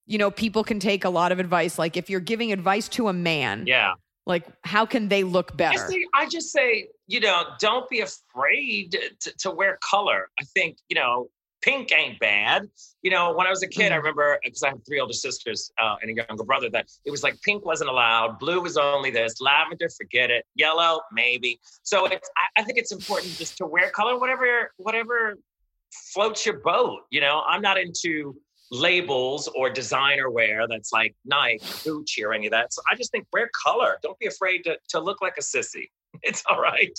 [0.05, 3.07] you know people can take a lot of advice like if you're giving advice to
[3.07, 3.93] a man, Yeah.
[4.25, 5.87] like how can they look I, better?
[5.89, 10.29] say, I just say, you know, don't be afraid to, to wear color.
[10.39, 11.29] I think, you know,
[11.61, 12.69] pink ain't bad.
[13.01, 13.99] You know, when I was a kid, I Mhm.
[13.99, 17.23] remember because I have three older sisters uh, and a younger brother that it was
[17.23, 21.59] like pink wasn't allowed, blue was only this, lavender, forget it, yellow, maybe.
[21.83, 25.37] So it's, I, I think it's important just to wear color, whatever, whatever
[26.13, 27.01] floats your boat.
[27.09, 28.35] You know, I'm not into
[28.69, 32.73] labels or designer wear that's like Nike, Gucci, or any of that.
[32.73, 33.97] So I just think wear color.
[34.03, 35.89] Don't be afraid to, to look like a sissy.
[36.23, 36.97] It's all right.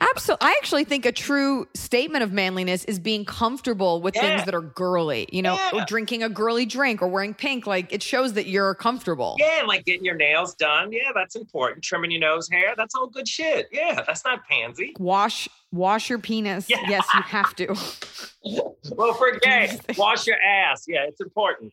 [0.00, 0.46] Absolutely.
[0.48, 4.22] I actually think a true statement of manliness is being comfortable with Yeah.
[4.22, 5.84] things that are girly, you know, Yeah.
[5.86, 7.66] drinking a girly drink or wearing pink.
[7.66, 9.36] Like it shows that you're comfortable.
[9.38, 10.90] Yeah, and like getting your nails done.
[10.92, 11.84] Yeah, that's important.
[11.84, 12.74] Trimming your nose hair.
[12.76, 13.68] That's all good shit.
[13.70, 14.94] Yeah, that's not pansy.
[14.98, 16.68] Wash wash your penis.
[16.68, 16.78] Yeah.
[16.88, 17.74] Yes, you have to.
[18.96, 20.84] Well, for gay, wash your ass.
[20.88, 21.72] Yeah, it's important.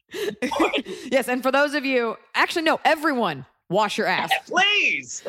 [1.11, 4.31] yes, and for those of you, actually no, everyone, wash your ass.
[4.47, 5.23] Please.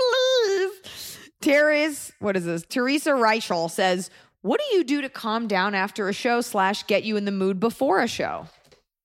[0.00, 1.18] Please.
[1.40, 2.64] Teresa, what is this?
[2.68, 4.10] Teresa Reichel says,
[4.42, 7.32] "What do you do to calm down after a show slash get you in the
[7.32, 8.46] mood before a show?"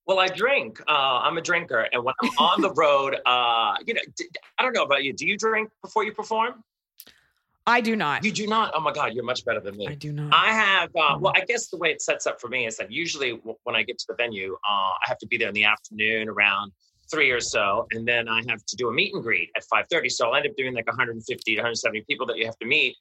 [0.06, 0.80] Well, I drink.
[0.86, 0.92] Uh,
[1.24, 4.28] I'm a drinker, and when I'm on the road, uh, you know, d-
[4.58, 5.12] I don't know about you.
[5.12, 6.62] Do you drink before you perform?
[7.68, 8.22] I do not.
[8.24, 8.72] You do not.
[8.76, 9.88] Oh my God, you're much better than me.
[9.88, 10.32] I do not.
[10.32, 12.92] I have, uh, well, I guess the way it sets up for me is that
[12.92, 15.54] usually w- when I get to the venue, uh, I have to be there in
[15.54, 16.70] the afternoon around
[17.10, 20.10] three or so, and then I have to do a meet and greet at 5.30.
[20.10, 22.96] So I'll end up doing like 150 to 170 people that you have to meet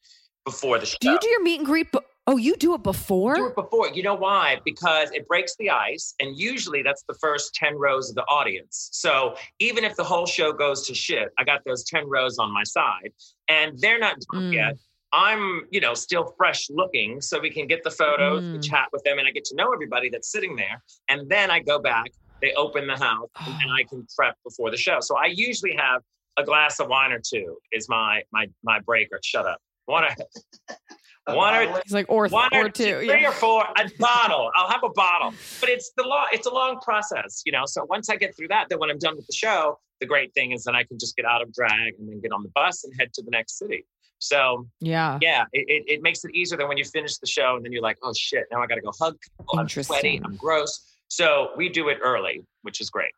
[0.45, 0.97] before the show.
[1.01, 1.91] do you do your meet and greet?
[1.91, 3.35] But oh, you do it before?
[3.35, 3.89] do it before.
[3.89, 4.59] You know why?
[4.63, 8.89] Because it breaks the ice, and usually that's the first 10 rows of the audience.
[8.91, 12.51] So even if the whole show goes to shit, I got those 10 rows on
[12.53, 13.11] my side,
[13.47, 14.53] and they're not drunk Mm.
[14.53, 14.77] yet.
[15.13, 18.61] I'm, you know, still fresh looking, so we can get the photos, Mm.
[18.69, 20.83] chat with them, and I get to know everybody that's sitting there.
[21.09, 24.71] And then I go back, they open the house, and, and I can prep before
[24.71, 24.97] the show.
[25.01, 26.01] So I usually have
[26.37, 29.59] a glass of wine or two is my my my break or shut up.
[29.85, 30.09] One or
[31.35, 32.97] one or He's like, or, one or or two.
[32.99, 33.29] three Yeah.
[33.29, 34.51] or four, a bottle.
[34.55, 36.27] I'll have a bottle, but it's the long.
[36.31, 37.63] It's a long process, you know.
[37.65, 40.33] So once I get through that, then when I'm done with the show, the great
[40.33, 42.49] thing is that I can just get out of drag and then get on the
[42.53, 43.85] bus and head to the next city.
[44.19, 45.19] So Yeah.
[45.21, 47.71] yeah, it, it, it makes it easier than when you finish the show and then
[47.71, 49.59] you're like, oh shit, now I got to go hug people.
[49.59, 50.21] I'm sweaty.
[50.23, 50.94] I'm gross.
[51.15, 53.13] So we do it early, which is great.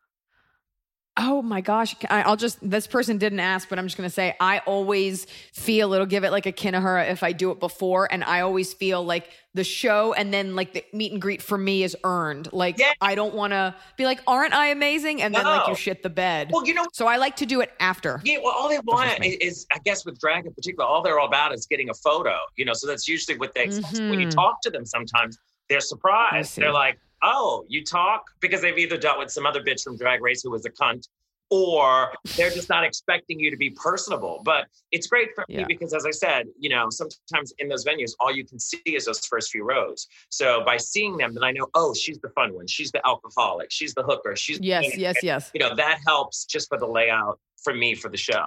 [1.20, 1.96] Oh my gosh.
[2.08, 5.92] I'll just, this person didn't ask, but I'm just going to say, I always feel
[5.92, 8.06] it'll give it like a Kinahura if I do it before.
[8.12, 11.58] And I always feel like the show and then like the meet and greet for
[11.58, 12.52] me is earned.
[12.52, 12.92] Like, Yeah.
[13.00, 15.20] I don't want to be like, aren't I amazing?
[15.20, 16.50] And then like you shit the bed.
[16.52, 18.20] Well, you know, So I like to do it after.
[18.22, 21.18] Yeah, well, all they want is, is, I guess, with drag in particular, all they're
[21.18, 22.36] all about is getting a photo.
[22.54, 23.68] You know, so that's usually what they.
[24.08, 24.34] When you Mhm.
[24.36, 25.36] talk to them, sometimes
[25.68, 26.54] they're surprised.
[26.54, 30.22] They're like, "Oh, you talk," because they've either dealt with some other bitch from Drag
[30.22, 31.06] Race who was a cunt,
[31.50, 34.42] or they're just not expecting you to be personable.
[34.44, 38.12] But it's great for me because, as I said, you know, sometimes in those venues,
[38.20, 40.06] all you can see is those first few rows.
[40.30, 42.66] So by seeing them, then I know, oh, she's the fun one.
[42.66, 43.70] She's the alcoholic.
[43.70, 44.36] She's the hooker.
[44.36, 45.50] She's Yes, yes, yes.
[45.54, 48.44] You know, that helps just for the layout for me for the show.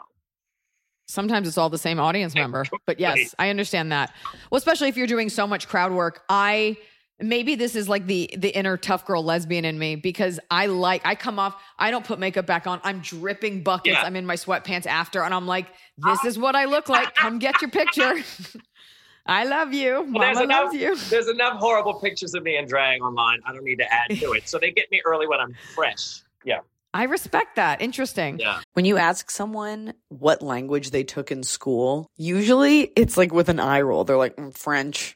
[1.08, 2.66] Sometimes it's all the same audience member.
[2.86, 4.14] But yes, I understand that.
[4.50, 6.24] Well, especially if you're doing so much crowd work.
[6.30, 6.78] I
[7.22, 11.02] maybe this is like the the inner tough girl lesbian in me because I like
[11.06, 12.80] I come off, I don't put makeup back on.
[12.84, 13.96] I'm dripping buckets.
[13.96, 14.04] Yeah.
[14.04, 17.14] I'm in my sweatpants after and I'm like, this is what I look like.
[17.22, 18.16] Come get your picture.
[19.26, 20.08] I love you.
[20.10, 20.96] Well, there's Mama enough, loves you.
[21.10, 23.40] There's enough horrible pictures of me in drag online.
[23.46, 24.50] I don't need to add to it.
[24.50, 26.22] So they get me early when I'm fresh.
[26.44, 26.62] Yeah.
[26.94, 27.82] I respect that.
[27.82, 28.40] Interesting.
[28.40, 28.62] Yeah.
[28.74, 33.60] When you ask someone what language they took in school, usually it's like with an
[33.60, 34.04] eye roll.
[34.04, 35.16] They're like, "Mm, French.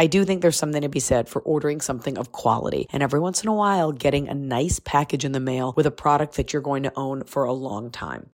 [0.00, 3.20] I do think there's something to be said for ordering something of quality and every
[3.20, 6.54] once in a while getting a nice package in the mail with a product that
[6.54, 8.30] you're going to own for a long time.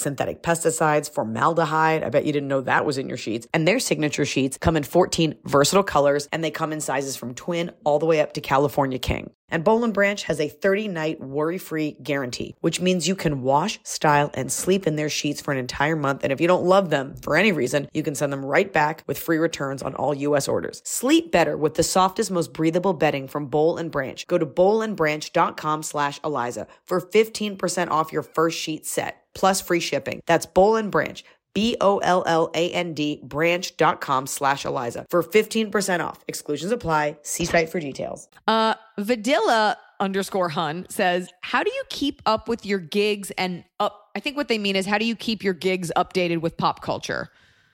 [0.00, 2.02] synthetic pesticides, formaldehyde.
[2.02, 3.46] I bet you didn't know that was in your sheets.
[3.54, 7.34] And their signature sheets come in 14 versatile colors and they come in sizes from
[7.34, 9.30] twin all the way up to California King.
[9.50, 13.42] And Boll and Branch has a 30 night worry free guarantee, which means you can
[13.42, 16.22] wash, style, and sleep in their sheets for an entire month.
[16.22, 19.02] And if you don't love them for any reason, you can send them right back
[19.06, 20.82] with free returns on all US orders.
[20.84, 24.26] Sleep better with the softest, most breathable bedding from Boll and Branch.
[24.26, 30.20] Go to bollandbranch.com slash Eliza for 15% off your first sheet set plus free shipping.
[30.26, 31.24] That's Boll and Branch.
[31.54, 36.24] B-O-L-L-A-N-D branch.com slash Eliza for 15% off.
[36.28, 37.16] Exclusions apply.
[37.22, 38.28] See site for details.
[38.46, 44.10] Uh, Vidilla underscore Hun says, How do you keep up with your gigs and up?
[44.14, 46.82] I think what they mean is, How do you keep your gigs updated with pop
[46.82, 47.30] culture?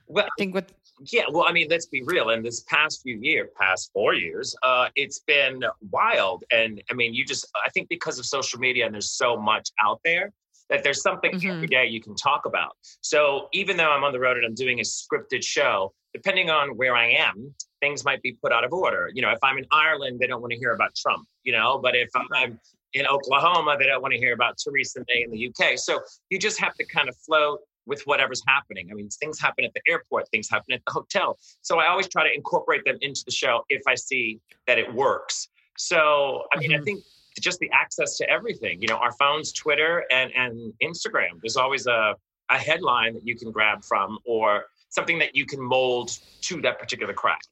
[0.09, 0.71] Well, I think what
[1.01, 2.31] yeah, well, I mean, let's be real.
[2.31, 6.45] In this past few years, past four years, uh, it's been wild.
[6.51, 9.71] And I mean, you just, I think because of social media and there's so much
[9.85, 10.33] out there,
[10.69, 11.51] that there's something Mhm.
[11.57, 12.77] every day you can talk about.
[13.01, 16.77] So even though I'm on the road and I'm doing a scripted show, depending on
[16.77, 19.11] where I am, things might be put out of order.
[19.15, 21.79] You know, if I'm in Ireland, they don't want to hear about Trump, you know,
[21.79, 22.59] but if I'm
[22.95, 25.77] in Oklahoma, they don't want to hear about Theresa May in the UK.
[25.77, 26.01] So
[26.31, 28.91] you just have to kind of flow with whatever's happening.
[28.91, 31.39] I mean, things happen at the airport, things happen at the hotel.
[31.63, 34.93] So I always try to incorporate them into the show if I see that it
[34.93, 35.49] works.
[35.77, 36.85] So, I mean, I Mhm.
[36.85, 37.05] think
[37.41, 41.87] just the access to everything, you know, our phones, Twitter and, and Instagram, there's always
[41.87, 42.15] a,
[42.51, 46.79] a headline that you can grab from or something that you can mold to that
[46.79, 47.49] particular craft.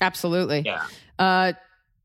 [0.00, 0.62] absolutely.
[0.64, 0.86] Yeah.
[1.18, 1.52] Uh,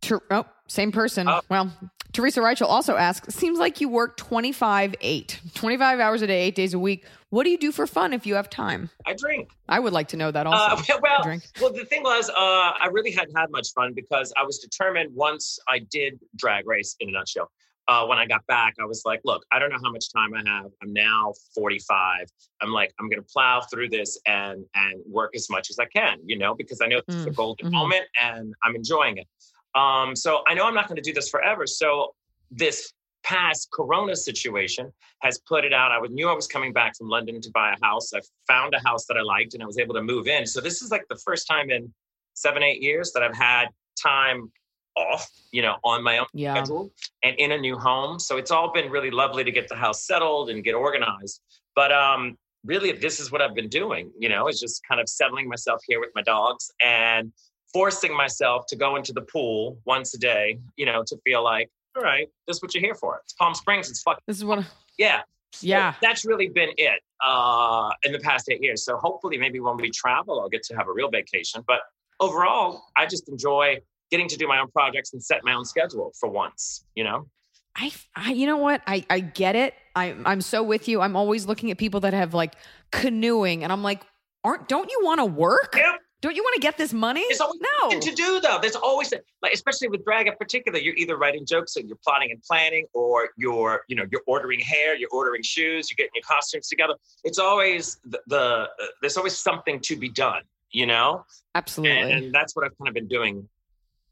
[0.02, 1.28] Ter- oh, same person.
[1.28, 1.42] Oh.
[1.50, 1.72] Well,
[2.14, 6.56] Teresa Reichel also asks, seems like you work 25 8, 25 hours a day, eight
[6.56, 7.06] days a week.
[7.32, 8.90] What do you do for fun if you have time?
[9.06, 9.50] I drink.
[9.68, 10.64] I would like to know that also.
[10.64, 14.44] Uh, well, well, the thing was, uh, I really hadn't had much fun because I
[14.44, 17.52] was determined once I did Drag Race in a nutshell.
[17.88, 20.34] Uh, when I got back, I was like, look, I don't know how much time
[20.34, 20.72] I have.
[20.82, 22.28] I'm now 45.
[22.62, 25.86] I'm like, I'm going to plow through this and and work as much as I
[25.86, 27.72] can, you know, because I know this is a Mm, golden mhm.
[27.74, 29.28] moment and I'm enjoying it.
[29.76, 31.66] Um, so I know I'm not going to do this forever.
[31.66, 32.14] So
[32.52, 32.92] this
[33.24, 34.92] past Corona situation
[35.22, 35.92] has put it out.
[35.92, 38.14] I was- knew I was coming back from London to buy a house.
[38.14, 40.46] I found a house that I liked and I was able to move in.
[40.46, 41.94] So this is like the first time in
[42.34, 43.68] seven, eight years that I've had
[44.02, 44.52] time
[44.96, 46.54] off, you know, on my own yeah.
[46.54, 46.92] schedule
[47.24, 48.20] and in a new home.
[48.20, 51.42] So it's all been really lovely to get the house settled and get organized.
[51.76, 55.08] But um, really, this is what I've been doing, you know, is just kind of
[55.08, 57.32] settling myself here with my dogs and
[57.72, 61.70] forcing myself to go into the pool once a day, you know, to feel like,
[61.96, 63.20] all right, this is what you're here for.
[63.24, 63.90] It's Palm Springs.
[63.90, 64.66] It's fucking, This is what,
[64.98, 65.22] yeah.
[65.52, 65.96] So yeah.
[66.02, 68.84] that's really been it uh, in the past eight years.
[68.86, 71.64] So hopefully, maybe when we travel, I'll get to have a real vacation.
[71.66, 71.80] But
[72.20, 73.80] overall, I just enjoy
[74.12, 77.28] getting to do my own projects and set my own schedule for once, you know?
[77.76, 81.16] I, I you know what I I get it I I'm so with you I'm
[81.16, 82.56] always looking at people that have like
[82.92, 84.02] canoeing and I'm like
[84.44, 86.02] aren't don't you want to work Yep.
[86.22, 88.60] Don't you want to get this money There's always no to do though.
[88.62, 92.32] There's always like, especially with drag in particular, you're either writing jokes and you're plotting
[92.32, 96.24] and planning, or you're, you know, you're ordering hair, you're ordering shoes, you're getting your
[96.24, 96.96] costumes together.
[97.24, 98.68] It's always the, the uh,
[99.02, 102.90] there's always something to be done, you know, absolutely and, and that's what I've kind
[102.90, 103.48] of been doing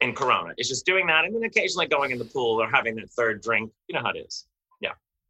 [0.01, 0.53] in Corona.
[0.57, 3.41] It's just doing that, and then occasionally going in the pool or having that third
[3.41, 3.71] drink.
[3.87, 4.45] You know how it is.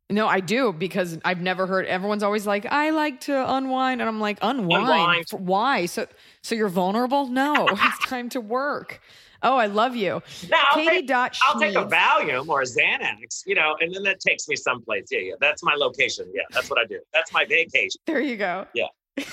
[0.10, 4.08] No I do because I've never heard everyone's always like I like to unwind and
[4.08, 5.26] I'm like unwind, Unwind.
[5.32, 6.08] Why so
[6.42, 9.02] so you're vulnerable no it's time to work
[9.44, 12.66] oh I love you Now I'll Katie take, dot I'll take a Valium or a
[12.66, 15.08] Xanax, you know, and then that takes me someplace.
[15.12, 16.26] Yeah, yeah, that's my location.
[16.34, 17.00] Yeah, that's what I do.
[17.14, 18.02] That's my vacation.
[18.06, 18.66] There you go.
[18.74, 18.88] Yeah.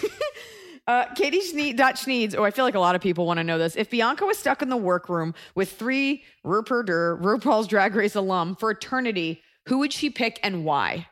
[0.87, 2.35] uh, Katie Schneed, dot Schneeds.
[2.37, 3.77] Oh, I feel like a lot of people want to know this.
[3.77, 8.57] If Bianca was stuck in the workroom with three Rupert or RuPaul's Drag Race alum
[8.57, 11.09] for eternity, who would she pick and why?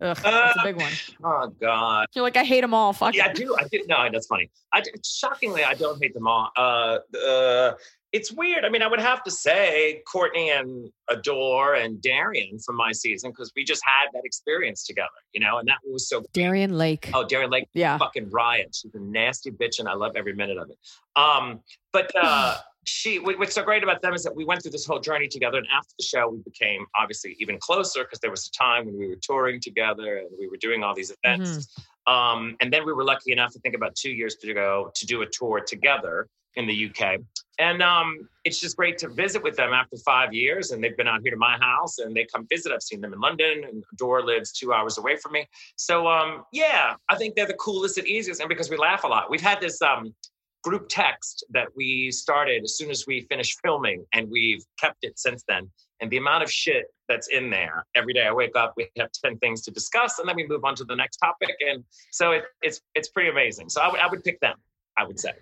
[0.00, 0.92] Ugh, that's a Uh, big one.
[1.24, 2.06] Oh God.
[2.14, 2.92] You're like, I hate them all.
[2.92, 3.56] Fuck Yeah, I do.
[3.58, 3.82] I do.
[3.88, 4.50] No, that's funny.
[4.72, 6.50] I do- shockingly, I don't hate them all.
[6.56, 7.72] Uh, uh,
[8.12, 8.64] it's weird.
[8.64, 13.30] I mean, I would have to say Courtney and Adore and Darienne from my season
[13.30, 16.22] because we just had that experience together, you know, and that was so.
[16.34, 17.10] Darienne Lake.
[17.14, 17.96] Oh, Darienne Lake, Yeah.
[17.96, 18.74] fucking riot.
[18.74, 20.78] She's a nasty bitch, and I love every minute of it.
[21.16, 21.60] Um,
[21.92, 22.56] but uh,
[22.86, 25.56] she, what's so great about them is that we went through this whole journey together,
[25.58, 28.98] and after the show, we became obviously even closer because there was a time when
[28.98, 31.74] we were touring together and we were doing all these events.
[32.06, 35.22] Um, and then we were lucky enough, I think about two years ago, to do
[35.22, 37.20] a tour together in the UK.
[37.58, 40.70] And um, it's just great to visit with them after five years.
[40.70, 42.72] And they've been out here to my house and they come visit.
[42.72, 45.46] I've seen them in London, and Adore lives two hours away from me.
[45.76, 48.40] So um, yeah, I think they're the coolest and easiest.
[48.40, 50.14] And because we laugh a lot, we've had this um,
[50.62, 55.18] group text that we started as soon as we finished filming, and we've kept it
[55.18, 55.70] since then.
[56.00, 59.10] And the amount of shit that's in there every day I wake up, we have
[59.24, 61.54] 10 things to discuss, and then we move on to the next topic.
[61.60, 63.68] And so it, it's it's pretty amazing.
[63.68, 64.56] So I would I would pick them,
[64.96, 65.32] I would say.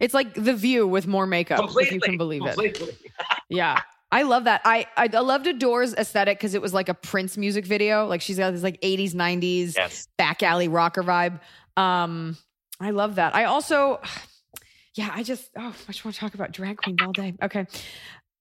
[0.00, 1.84] It's like The View with more makeup, Completely.
[1.88, 2.94] if you can believe it.
[3.48, 3.80] Yeah.
[4.10, 4.62] I love that.
[4.64, 8.06] I I loved Adore's aesthetic because it was like a Prince music video.
[8.06, 10.08] Like she's got this like 80s, 90s Yes.
[10.16, 11.40] back alley rocker vibe.
[11.76, 12.36] Um,
[12.80, 13.34] I love that.
[13.34, 14.00] I also,
[14.94, 17.34] yeah, I just oh, I just want to talk about drag queens all day.
[17.42, 17.66] Okay.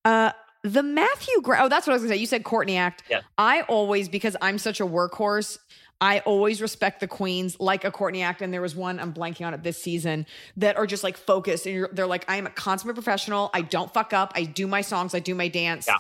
[0.06, 0.32] Uh
[0.64, 2.20] the Matthew Gra- oh, that's what I was gonna say.
[2.20, 3.04] You said Courtney Act.
[3.10, 3.22] Yeah.
[3.38, 5.58] I always, because I'm such a workhorse,
[6.00, 8.42] I always respect the queens like a Courtney Act.
[8.42, 10.26] And there was one I'm blanking on it this season
[10.58, 13.50] that are just like focused and you're, they're like, I am a consummate professional.
[13.54, 14.32] I don't fuck up.
[14.36, 15.16] I do my songs.
[15.16, 15.88] I do my dance.
[15.88, 15.98] Yeah.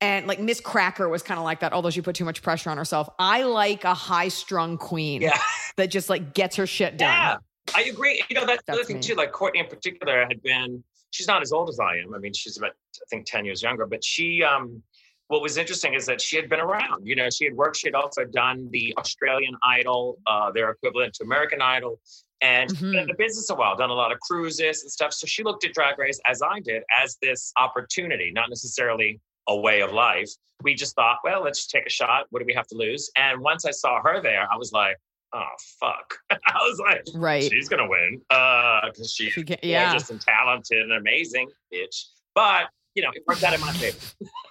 [0.00, 2.70] And like Miz Cracker was kind of like that, although she put too much pressure
[2.70, 3.08] on herself.
[3.18, 5.38] I like a high strung queen Yeah.
[5.76, 7.08] that just like gets her shit done.
[7.08, 7.36] Yeah,
[7.74, 8.22] I agree.
[8.30, 9.02] You know, that's the other thing me.
[9.02, 9.14] too.
[9.14, 12.14] Like Courtney in particular had been, she's not as old as I am.
[12.14, 14.82] I mean, she's about, I think, 10 years younger, but she, um,
[15.30, 17.06] what was interesting is that she had been around.
[17.06, 21.14] You know, she had worked, she had also done the Australian Idol, uh, their equivalent
[21.14, 22.00] to American Idol.
[22.42, 25.12] And she's been in the business a while, done a lot of cruises and stuff.
[25.12, 29.56] So she looked at Drag Race, as I did, as this opportunity, not necessarily a
[29.56, 30.30] way of life.
[30.64, 32.26] We just thought, well, let's take a shot.
[32.30, 33.08] What do we have to lose?
[33.16, 34.96] And once I saw her there, I was like,
[35.32, 35.44] oh,
[35.78, 36.12] fuck.
[36.30, 37.44] I was like, Right.
[37.44, 39.90] she's gonna win because she's She can- yeah.
[39.92, 42.06] gorgeous and talented and amazing, bitch.
[42.34, 42.64] But
[42.96, 43.96] you know, it worked out in my favor.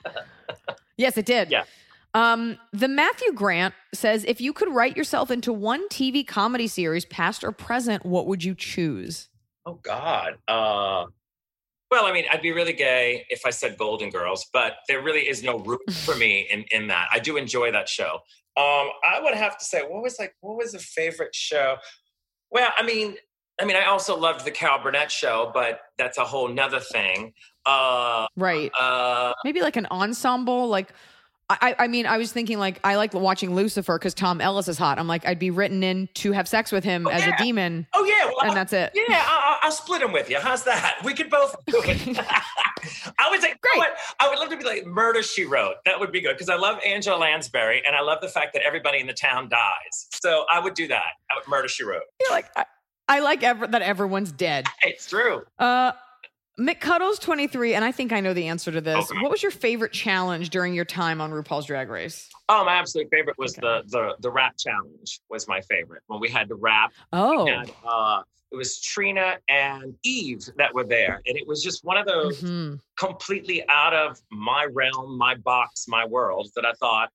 [0.99, 1.49] Yes, it did.
[1.49, 1.63] Yeah.
[2.13, 7.05] Um, the Matthew Grant says if you could write yourself into one TV comedy series,
[7.05, 9.29] past or present, what would you choose?
[9.65, 10.33] Oh God.
[10.47, 11.05] Uh,
[11.89, 15.21] well, I mean, I'd be really gay if I said Golden Girls, but there really
[15.21, 17.07] is no room for me in in that.
[17.13, 18.19] I do enjoy that show.
[18.57, 21.77] Um, I would have to say, what was like, what was a favorite show?
[22.51, 23.15] Well, I mean,
[23.61, 27.33] I mean, I also loved the Carol Burnett show, but that's a whole nother thing.
[27.69, 28.71] Uh, Right.
[28.79, 30.67] uh, Maybe like an ensemble.
[30.67, 30.89] Like,
[31.51, 34.77] I, I mean, I was thinking like I like watching Lucifer because Tom Ellis is
[34.77, 34.99] hot.
[34.99, 37.33] I'm like, I'd be written in to have sex with him Oh, as yeah.
[37.33, 38.91] a demon, oh yeah, well, and that's it.
[38.93, 40.39] Yeah, I, I- I'll split them with you.
[40.39, 40.99] How's that?
[41.03, 42.19] We could both do it.
[43.19, 43.79] I would say, Great.
[43.79, 43.89] Great.
[44.19, 45.75] I would love to be like Murder She Wrote.
[45.85, 48.61] That would be good because I love Angela Lansbury and I love the fact that
[48.63, 50.07] everybody in the town dies.
[50.21, 51.03] So I would do that.
[51.31, 52.03] I would Murder She Wrote.
[52.21, 52.65] You're like, I,
[53.07, 54.65] I like ever, that everyone's dead.
[54.83, 55.43] It's true.
[55.57, 55.91] Uh,
[56.59, 59.09] McCuddles 23, and I think I know the answer to this.
[59.09, 59.21] Okay.
[59.21, 62.29] What was your favorite challenge during your time on RuPaul's Drag Race?
[62.49, 63.61] Oh, my absolute favorite was Okay.
[63.61, 65.21] the the the rap challenge.
[65.29, 66.91] Was my favorite when we had to rap.
[67.13, 71.85] Oh, And, uh, it was Trina and Eve that were there, and it was just
[71.85, 72.79] one of those mhm.
[72.97, 77.09] completely out of my realm, my box, my world that I thought,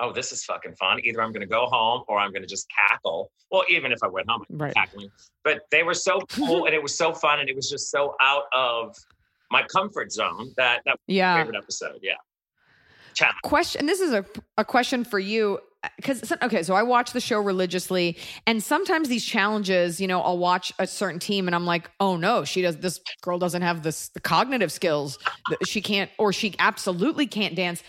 [0.00, 1.00] oh, this is fucking fun.
[1.04, 3.30] Either I'm going to go home or I'm going to just cackle.
[3.50, 4.74] Well, even if I went home, Right.
[4.74, 5.10] cackling.
[5.44, 8.14] But they were so cool and it was so fun and it was just so
[8.20, 8.96] out of
[9.50, 11.36] my comfort zone that that was my yeah.
[11.36, 11.98] favorite episode.
[12.02, 12.14] Yeah.
[13.14, 13.36] Challenge.
[13.44, 14.24] question this is a,
[14.56, 18.16] a question for you uh, because okay so i watch the show religiously
[18.46, 22.16] and sometimes these challenges you know i'll watch a certain team and i'm like oh
[22.16, 25.18] no she does this girl doesn't have this the cognitive skills
[25.50, 27.82] that she can't or she absolutely can't dance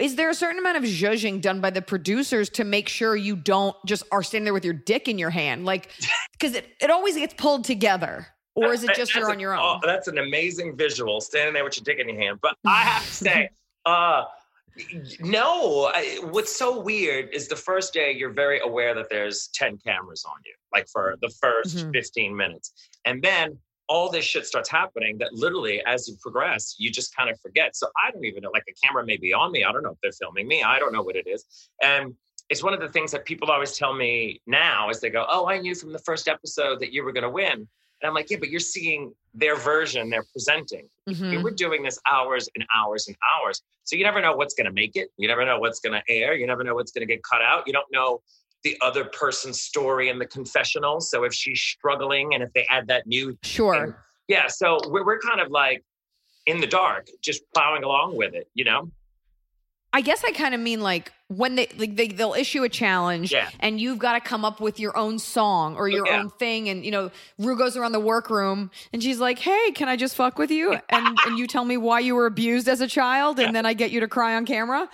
[0.00, 3.36] is there a certain amount of judging done by the producers to make sure you
[3.36, 5.90] don't just are standing there with your dick in your hand like
[6.32, 9.74] because it, it always gets pulled together or is it just you're on your oh,
[9.74, 12.38] own that's an amazing visual, standing there with your dick in your hand.
[12.42, 13.50] But I have to say,
[13.86, 14.24] uh,
[15.20, 15.90] no.
[15.94, 20.24] I, what's so weird is the first day you're very aware that there's ten cameras
[20.26, 21.92] on you, like for the 1st Mhm.
[21.92, 22.72] 15 minutes,
[23.04, 23.58] and then
[23.92, 25.18] all this shit starts happening.
[25.18, 27.76] That literally, as you progress, you just kind of forget.
[27.76, 28.50] So I don't even know.
[28.58, 29.60] Like a camera may be on me.
[29.64, 30.62] I don't know if they're filming me.
[30.62, 31.44] I don't know what it is,
[31.82, 32.14] and.
[32.50, 35.48] It's one of the things that people always tell me now as they go, Oh,
[35.48, 37.52] I knew from the first episode that you were going to win.
[38.02, 40.86] And I'm like, yeah, but you're seeing their version they're presenting.
[41.08, 41.30] Mhm.
[41.30, 43.62] We were doing this hours and hours and hours.
[43.84, 45.08] So you never know what's going to make it.
[45.16, 46.34] You never know what's going to air.
[46.34, 47.66] You never know what's going to get cut out.
[47.66, 48.20] You don't know
[48.64, 51.00] the other person's story in the confessional.
[51.00, 53.98] So if she's struggling and if they add that new sure
[54.28, 55.82] yeah, so we're, we're kind of like,
[56.46, 58.90] in the dark, just plowing along with it, you know?
[59.92, 63.30] I guess I kind of mean like when they like they they'll issue a challenge
[63.30, 63.50] Yeah.
[63.60, 66.20] and you've got to come up with your own song or your Yeah.
[66.20, 69.88] own thing and you know Ru goes around the workroom and she's like hey can
[69.90, 72.80] I just fuck with you and and you tell me why you were abused as
[72.80, 74.88] a child and then I get you to cry on camera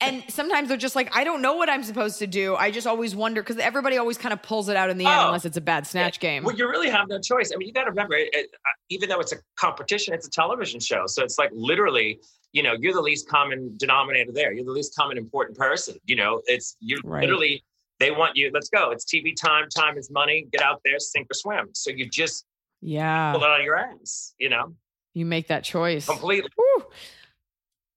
[0.00, 2.86] and sometimes they're just like I don't know what I'm supposed to do I just
[2.86, 5.26] always wonder because everybody always kind of pulls it out in the end Oh.
[5.26, 7.52] unless it's a bad snatch game Well, you really have no choice.
[7.54, 10.26] I mean, you got to remember, it, it, uh, even though it's a competition, it's
[10.26, 11.04] a television show.
[11.06, 12.20] So it's like literally,
[12.52, 14.52] you know, you're the least common denominator there.
[14.52, 15.96] You're the least common important person.
[16.06, 17.22] You know, it's you Right.
[17.22, 17.64] literally,
[18.00, 18.90] they want you, let's go.
[18.90, 19.68] It's TV time.
[19.68, 20.46] Time is money.
[20.52, 21.68] Get out there, sink or swim.
[21.74, 22.44] So you just
[22.82, 24.74] yeah pull it out of your ass, you know,
[25.14, 26.50] you make that choice completely.
[26.58, 26.84] Woo.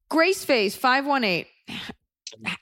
[0.09, 1.45] Grace Face 518.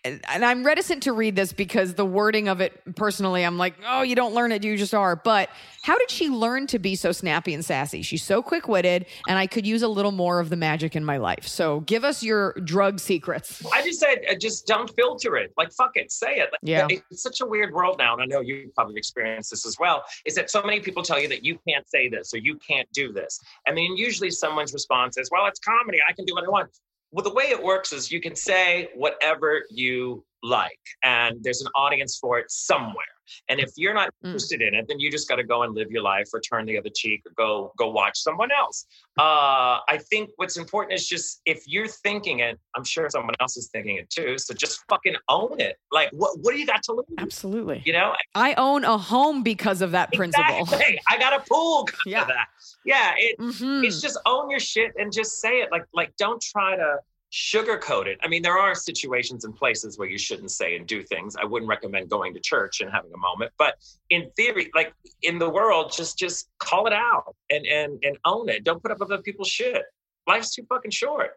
[0.05, 4.03] And I'm reticent to read this because the wording of it personally, I'm like, oh,
[4.03, 5.15] you don't learn it, you just are.
[5.17, 5.49] But
[5.81, 8.01] how did she learn to be so snappy and sassy?
[8.01, 11.03] She's so quick witted, and I could use a little more of the magic in
[11.03, 11.47] my life.
[11.47, 13.65] So give us your drug secrets.
[13.73, 15.51] I just said, uh, just don't filter it.
[15.57, 16.51] Like, fuck it, say it.
[16.51, 16.87] Like, Yeah.
[17.11, 20.03] It's such a weird world now, and I know you probably experienced this as well.
[20.25, 22.89] Is that so many people tell you that you can't say this or you can't
[22.93, 23.39] do this?
[23.67, 25.99] I mean, usually someone's response is, "Well, it's comedy.
[26.07, 26.69] I can do what I want."
[27.15, 31.67] Well, the way it works is you can say whatever you like, and there's an
[31.75, 33.05] audience for it somewhere.
[33.49, 34.27] And if you're not Mm.
[34.27, 36.67] interested in it, then you just got to go and live your life, or turn
[36.67, 38.85] the other cheek, or go go watch someone else.
[39.17, 43.57] Uh, I think what's important is just if you're thinking it, I'm sure someone else
[43.57, 44.37] is thinking it too.
[44.37, 45.77] So just fucking own it.
[45.91, 47.05] Like, what what do you got to lose?
[47.17, 47.81] Absolutely.
[47.83, 50.59] You know, I own a home because of that principle.
[50.61, 50.99] Exactly.
[51.09, 51.87] I got a pool.
[52.05, 52.25] Yeah.
[52.25, 52.47] that.
[52.85, 53.13] Yeah.
[53.17, 53.83] It, Mhm.
[53.83, 55.71] it's just own your shit and just say it.
[55.71, 56.97] Like like don't try to
[57.31, 58.17] sugarcoat it.
[58.23, 61.35] I mean, there are situations and places where you shouldn't say and do things.
[61.35, 63.75] I wouldn't recommend going to church and having a moment, but
[64.09, 68.49] in theory, like in the world, just just call it out and and and own
[68.49, 68.63] it.
[68.63, 69.83] Don't put up with other people's shit.
[70.27, 71.31] Life's too fucking short.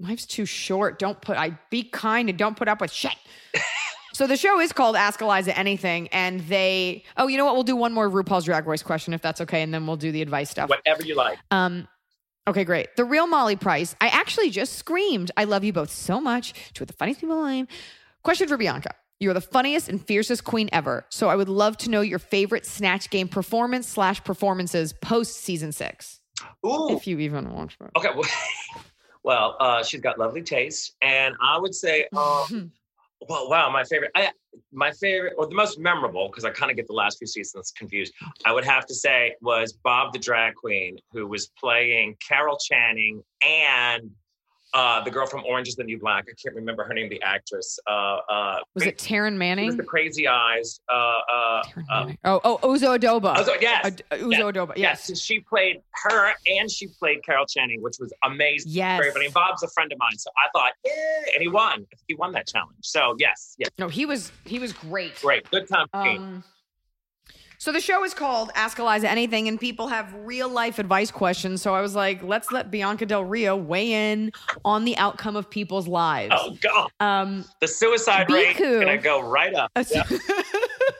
[0.00, 0.98] Life's too short.
[0.98, 3.16] Don't put I be kind and don't put up with shit.
[4.12, 7.54] so the show is called Ask Eliza Anything, and they oh, you know what?
[7.54, 10.10] We'll do one more RuPaul's Drag Race question if that's okay, and then we'll do
[10.10, 10.70] the advice stuff.
[10.70, 11.38] Whatever you like.
[11.50, 11.86] Um
[12.48, 12.96] Okay, great.
[12.96, 13.94] The real Molly Price.
[14.00, 16.54] I actually just screamed, I love you both so much.
[16.74, 17.66] Two of the funniest people alive.
[18.24, 18.94] Question for Bianca.
[19.20, 21.06] You're the funniest and fiercest queen ever.
[21.08, 25.70] So I would love to know your favorite Snatch Game performance slash performances post season
[25.70, 26.20] six.
[26.66, 26.88] Ooh.
[26.90, 27.90] If you even watched it.
[27.96, 28.08] Okay.
[28.12, 28.28] Well,
[29.22, 32.72] well uh, she's got lovely taste, and I would say, um,
[33.28, 34.30] well, wow, my favorite, I,
[34.72, 37.72] my favorite, or the most memorable, because I kind of get the last few seasons
[37.76, 38.12] confused.
[38.44, 43.22] I would have to say was Bob the drag queen, who was playing Carol Channing
[43.42, 44.10] and
[44.74, 46.24] uh, the girl from Orange Is the New Black.
[46.28, 47.78] I can't remember her name, the actress.
[47.86, 47.90] Uh,
[48.28, 49.76] uh, Was it Taryn Manning?
[49.76, 50.80] the crazy eyes.
[50.92, 50.94] Uh,
[51.32, 53.44] uh, Taryn uh, Oh, oh, Uzo Aduba.
[53.44, 54.72] so- yes, Ad- Uzo Aduba.
[54.76, 55.06] yes.
[55.08, 55.20] Yes.
[55.20, 58.72] She played her, and she played Carol Channing, which was amazing.
[58.72, 59.00] Yes.
[59.00, 59.28] Very funny.
[59.30, 60.92] Bob's a friend of mine, so I thought, yeah,
[61.34, 61.86] and he won.
[62.08, 62.76] He won that challenge.
[62.82, 65.14] So yes, yes, No, he was he was great.
[65.20, 65.86] great, good time.
[65.94, 66.44] Um,
[67.62, 71.62] so the show is called Ask Eliza Anything, and people have real life advice questions.
[71.62, 74.32] So I was like, let's let Bianca Del Rio weigh in
[74.64, 76.34] on the outcome of people's lives.
[76.36, 78.60] oh god, Um, the suicide rate Biku.
[78.62, 79.70] is gonna go right up.
[79.88, 80.02] Yeah.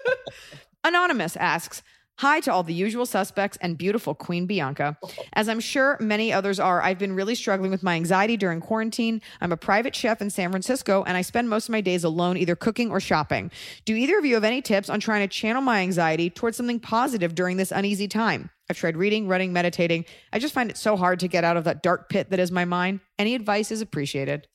[0.85, 1.83] Anonymous asks,
[2.23, 4.97] Hi to all the usual suspects and beautiful Queen Bianca.
[5.33, 9.21] As I'm sure many others are, I've been really struggling with my anxiety during quarantine.
[9.41, 12.37] I'm a private chef in San Francisco and I spend most of my days alone,
[12.37, 13.51] either cooking or shopping.
[13.85, 16.79] Do either of you have any tips on trying to channel my anxiety towards something
[16.79, 18.51] positive during this uneasy time?
[18.71, 20.05] I've tried reading, running, meditating.
[20.33, 22.53] I just find it so hard to get out of that dark pit that is
[22.53, 23.01] my mind.
[23.19, 24.47] Any advice is appreciated.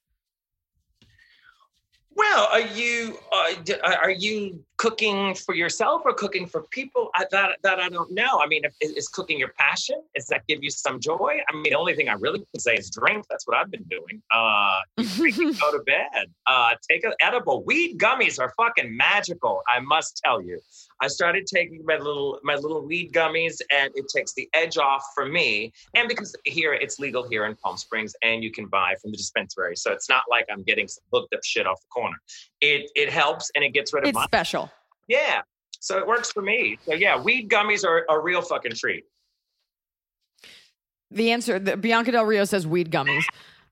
[2.18, 3.54] Well, are you uh,
[4.02, 7.12] are you cooking for yourself or cooking for people?
[7.14, 8.42] I, that that I don't know.
[8.42, 10.02] I mean, if, is, is cooking your passion?
[10.16, 11.38] Does that give you some joy?
[11.48, 13.26] I mean, the only thing I really can say is drink.
[13.30, 14.24] That's what I've been doing.
[14.34, 16.34] Uh, go to bed.
[16.48, 17.64] Uh, take an edible.
[17.66, 19.62] Weed gummies are fucking magical.
[19.70, 20.60] I must tell you.
[21.02, 25.04] I started taking my little my little weed gummies, and it takes the edge off
[25.14, 25.72] for me.
[25.94, 29.18] And because here it's legal here in Palm Springs, and you can buy from the
[29.18, 32.18] dispensary, so it's not like I'm getting some hooked up shit off the corner.
[32.62, 34.72] It it helps and it gets rid of It's my special.
[35.08, 35.42] yeah.
[35.80, 36.80] So it works for me.
[36.86, 39.04] So yeah, weed gummies are a real fucking treat.
[41.12, 43.24] The answer, the, Bianca Del Rio says weed gummies.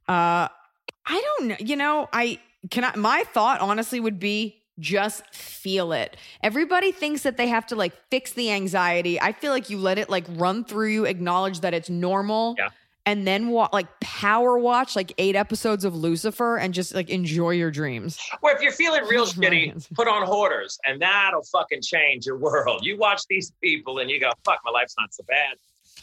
[0.07, 1.55] Uh, I don't know.
[1.59, 2.83] You know, I can.
[2.83, 6.17] I, my thought, honestly, would be just feel it.
[6.43, 9.19] Everybody thinks that they have to like fix the anxiety.
[9.21, 12.69] I feel like you let it like run through you, acknowledge that it's normal, Yeah.
[13.05, 17.51] and then wa- like power watch like eight episodes of Lucifer and just like enjoy
[17.51, 18.19] your dreams.
[18.41, 22.85] Or if you're feeling real shitty, put on hoarders, and that'll fucking change your world.
[22.85, 25.55] You watch these people, and you go, "Fuck, my life's not so bad.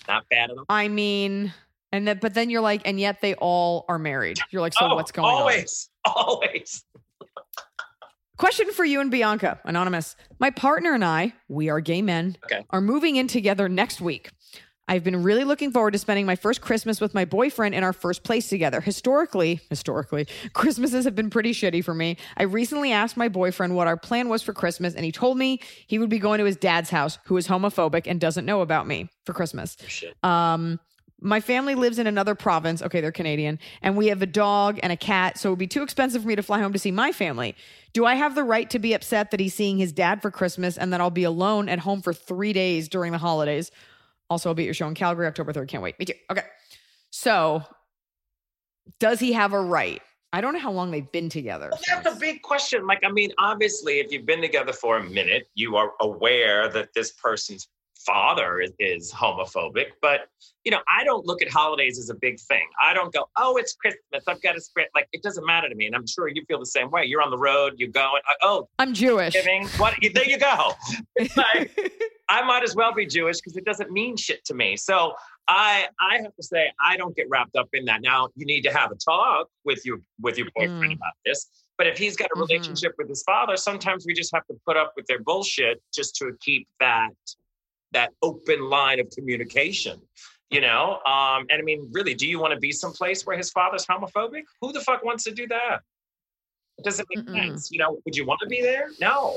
[0.08, 1.52] Not bad at all." I mean,
[1.94, 4.38] And then, but then you're like, and yet they all are married.
[4.50, 5.34] You're like, so oh, what's going on?
[5.42, 6.84] always, Always.
[8.42, 10.16] Question for you and Bianca, anonymous.
[10.40, 12.66] My partner and I, we are gay men, Okay.
[12.70, 14.32] are moving in together next week.
[14.88, 17.92] I've been really looking forward to spending my first Christmas with my boyfriend in our
[17.92, 18.80] first place together.
[18.80, 22.16] Historically, historically, Christmases have been pretty shitty for me.
[22.36, 25.60] I recently asked my boyfriend what our plan was for Christmas, and he told me
[25.86, 28.88] he would be going to his dad's house, who is homophobic and doesn't know about
[28.88, 29.76] me for Christmas.
[30.24, 30.80] Um,
[31.22, 32.82] my family lives in another province.
[32.82, 35.66] Okay, they're Canadian, and we have a dog and a cat, so it would be
[35.66, 37.54] too expensive for me to fly home to see my family.
[37.92, 40.76] Do I have the right to be upset that he's seeing his dad for Christmas
[40.76, 43.70] and that I'll be alone at home for three days during the holidays?
[44.30, 45.68] Also, I'll be at your show in Calgary October 3rd.
[45.68, 45.98] Can't wait.
[45.98, 46.14] Me too.
[46.30, 46.44] Okay.
[47.10, 47.62] So,
[48.98, 50.00] does he have a right?
[50.32, 51.68] I don't know how long they've been together.
[51.70, 52.86] Well, that's a big question.
[52.86, 56.94] Like, I mean, obviously, if you've been together for a minute, you are aware that
[56.94, 57.68] this person's
[58.06, 59.86] father is, homophobic.
[60.00, 60.28] But,
[60.64, 62.66] you know, I don't look at holidays as a big thing.
[62.82, 64.24] I don't go, oh, it's Christmas.
[64.26, 64.90] I've got a script.
[64.94, 65.86] Like, it doesn't matter to me.
[65.86, 67.04] And I'm sure you feel the same way.
[67.04, 69.32] You're on the road, you go, and, oh, I'm Jewish.
[69.34, 69.66] giving.
[69.76, 69.94] What?
[70.14, 70.72] There you go.
[71.36, 71.70] Like,
[72.28, 74.76] I might as well be Jewish because it doesn't mean shit to me.
[74.76, 75.12] So
[75.48, 78.00] I I have to say I don't get wrapped up in that.
[78.00, 80.96] Now you need to have a talk with your with your boyfriend Mm.
[80.96, 81.48] about this.
[81.78, 82.48] But if he's got a Mhm.
[82.48, 86.14] relationship with his father, sometimes we just have to put up with their bullshit just
[86.16, 87.10] to keep that
[87.92, 90.00] that open line of communication.
[90.50, 93.50] You know, um, and I mean, really, do you want to be someplace where his
[93.50, 94.42] father's homophobic?
[94.60, 95.80] Who the fuck wants to do that?
[96.76, 97.48] It doesn't make Mm-mm.
[97.48, 97.70] sense.
[97.72, 98.90] You know, would you want to be there?
[99.00, 99.34] No,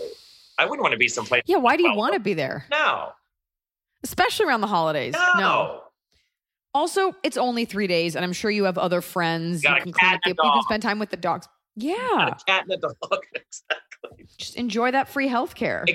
[0.57, 1.43] I wouldn't want to be someplace.
[1.45, 2.65] yeah, why do you want to be there?
[2.69, 3.13] No,
[4.03, 5.15] Especially around the holidays.
[5.37, 5.83] no.
[6.73, 9.61] Also, it's only three days, and I'm sure you have other friends.
[9.61, 11.47] Got You can, clean up the- you can spend time with the dogs.
[11.77, 11.95] Yeah,
[12.27, 12.93] a cat and a dog.
[13.33, 14.27] exactly.
[14.37, 15.85] just enjoy that free health care.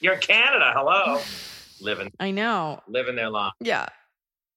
[0.00, 0.72] You're in Canada.
[0.74, 1.20] Hello.
[1.82, 2.80] living, I know.
[2.88, 3.52] living their life.
[3.60, 3.86] Yeah,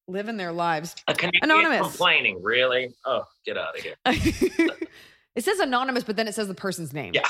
[0.07, 0.95] living their lives.
[1.07, 1.81] A Canadian Anonymous.
[1.87, 2.41] complaining.
[2.43, 2.93] Really?
[3.05, 3.95] Oh, get out of here.
[5.35, 7.13] it says anonymous, but then it says the person's name.
[7.13, 7.23] Yeah.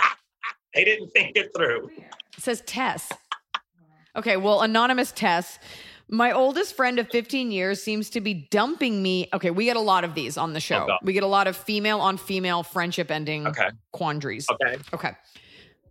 [0.74, 1.90] they didn't think it through.
[2.36, 3.10] It says Tess.
[4.16, 5.58] Okay, well, anonymous Tess.
[6.08, 9.28] My oldest friend of 15 years seems to be dumping me.
[9.32, 10.86] Okay, we get a lot of these on the show.
[10.88, 13.70] Oh, we get a lot of female on female friendship ending Okay.
[13.92, 14.46] quandaries.
[14.50, 14.76] Okay.
[14.92, 15.12] Okay.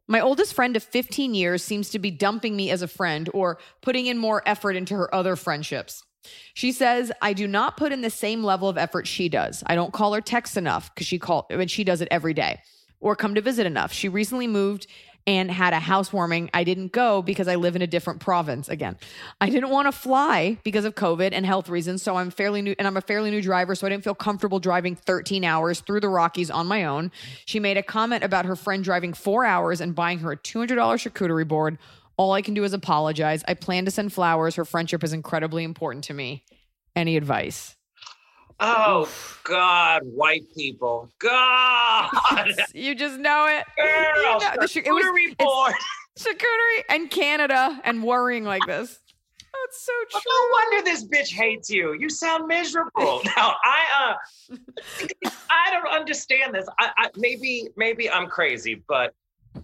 [0.08, 3.58] My oldest friend of 15 years seems to be dumping me as a friend or
[3.82, 6.04] putting in more effort into her other friendships.
[6.54, 9.64] She says, I do not put in the same level of effort she does.
[9.66, 12.62] I don't call her text enough because she call and she does it every day
[12.99, 13.91] or come to visit enough.
[13.91, 14.88] She recently moved
[15.26, 16.49] and had a housewarming.
[16.53, 18.97] I didn't go because I live in a different province again.
[19.39, 22.01] I didn't want to fly because of COVID and health reasons.
[22.03, 23.76] So I'm fairly new and I'm a fairly new driver.
[23.76, 27.11] So I didn't feel comfortable driving 13 hours through the Rockies on my own.
[27.45, 30.76] She made a comment about her friend driving four hours and buying her a $200
[30.78, 31.78] charcuterie board.
[32.17, 33.43] All I can do is apologize.
[33.47, 34.55] I plan to send flowers.
[34.55, 36.43] Her friendship is incredibly important to me.
[36.95, 37.76] Any advice?
[38.60, 39.10] Oh
[39.43, 41.10] God, white people.
[41.20, 42.10] God,
[42.74, 43.66] you just know it.
[43.78, 45.74] girl, know, the it was- board.
[46.18, 48.99] Charcuterie and Canada and worrying like this.
[49.66, 50.22] That's so true.
[50.28, 51.93] No wonder this bitch hates you.
[51.93, 53.22] You sound miserable.
[53.36, 54.16] Now, I
[54.51, 54.58] uh,
[55.49, 56.68] I don't understand this.
[56.80, 59.14] I, I maybe maybe I'm crazy, but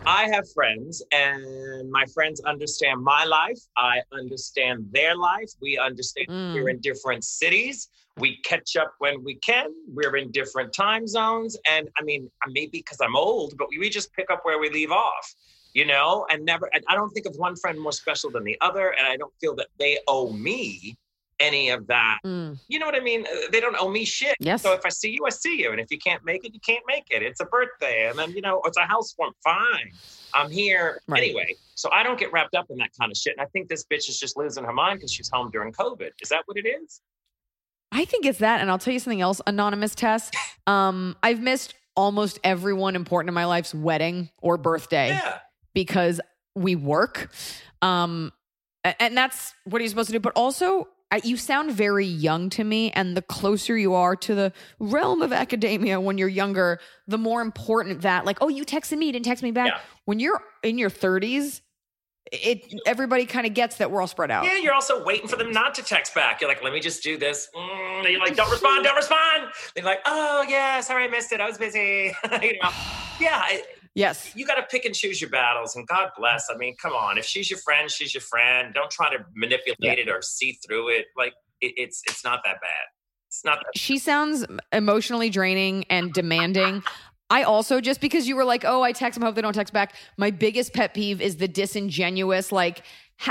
[0.06, 3.60] I have friends, and my friends understand my life.
[3.78, 5.52] I understand their life.
[5.62, 6.54] We understand Mm.
[6.56, 7.90] we're in different cities.
[8.20, 9.68] We catch up when we can.
[9.88, 13.90] We're in different time zones, and I mean, maybe because I'm old, but we, we
[13.90, 15.34] just pick up where we leave off.
[15.74, 16.70] You know, and never.
[16.74, 19.34] I- I don't think of one friend more special than the other, and I don't
[19.40, 20.98] feel that they owe me
[21.40, 22.60] any of that Mm.
[22.68, 23.26] you know what I mean?
[23.26, 24.36] Uh, They don't owe me shit.
[24.42, 24.62] Yes.
[24.62, 25.72] So if I see you, I see you.
[25.72, 27.24] And if you can't make it, you can't make it.
[27.24, 28.10] It's a birthday.
[28.10, 29.36] And then, you know, it's a house housewarming.
[29.42, 29.94] Fine.
[30.34, 31.24] I'm here Right.
[31.24, 31.56] anyway.
[31.76, 33.36] So I don't get wrapped up in that kind of shit.
[33.38, 36.10] And I think this bitch is just losing her mind because she's home during COVID.
[36.22, 37.00] Is that what it is?
[37.92, 38.62] I think it's that.
[38.62, 40.36] And I'll tell you something else, anonymous test.
[40.68, 45.40] Um, I've missed almost everyone important in my life's wedding or birthday Yeah.
[45.74, 46.22] because
[46.56, 47.32] we work.
[47.82, 48.32] Um,
[48.84, 50.20] and that's what he's supposed to do.
[50.20, 52.92] But also, I, you sound very young to me.
[52.92, 57.42] And the closer you are to the realm of academia when you're younger, the more
[57.42, 59.68] important that, like, oh, you texted me, you didn't text me back.
[59.68, 59.80] Yeah.
[60.06, 61.62] When you're in your 30s,
[62.32, 64.46] it everybody kind of gets that we're all spread out.
[64.46, 66.42] Yeah, you're also waiting for them not to text back.
[66.42, 67.48] You're like, let me just do this.
[67.56, 69.52] Mm, and you're like, don't respond, don't respond.
[69.76, 71.42] They're like, oh, yeah, sorry, I missed it.
[71.42, 72.14] I was busy.
[72.42, 72.70] you know?
[73.20, 73.66] Yeah, it-
[73.96, 74.32] Yes.
[74.36, 77.18] you got to pick and choose your battles and god bless i mean come on
[77.18, 79.94] if she's your friend she's your friend don't try to manipulate Yeah.
[79.94, 82.86] it or see through it like it, it's it's not that bad
[83.28, 86.82] it's not that she sounds emotionally draining and demanding.
[87.30, 89.74] I also just because you were like, oh, I text them, hope they don't text
[89.74, 89.94] back.
[90.18, 92.84] My biggest pet peeve is the disingenuous, like,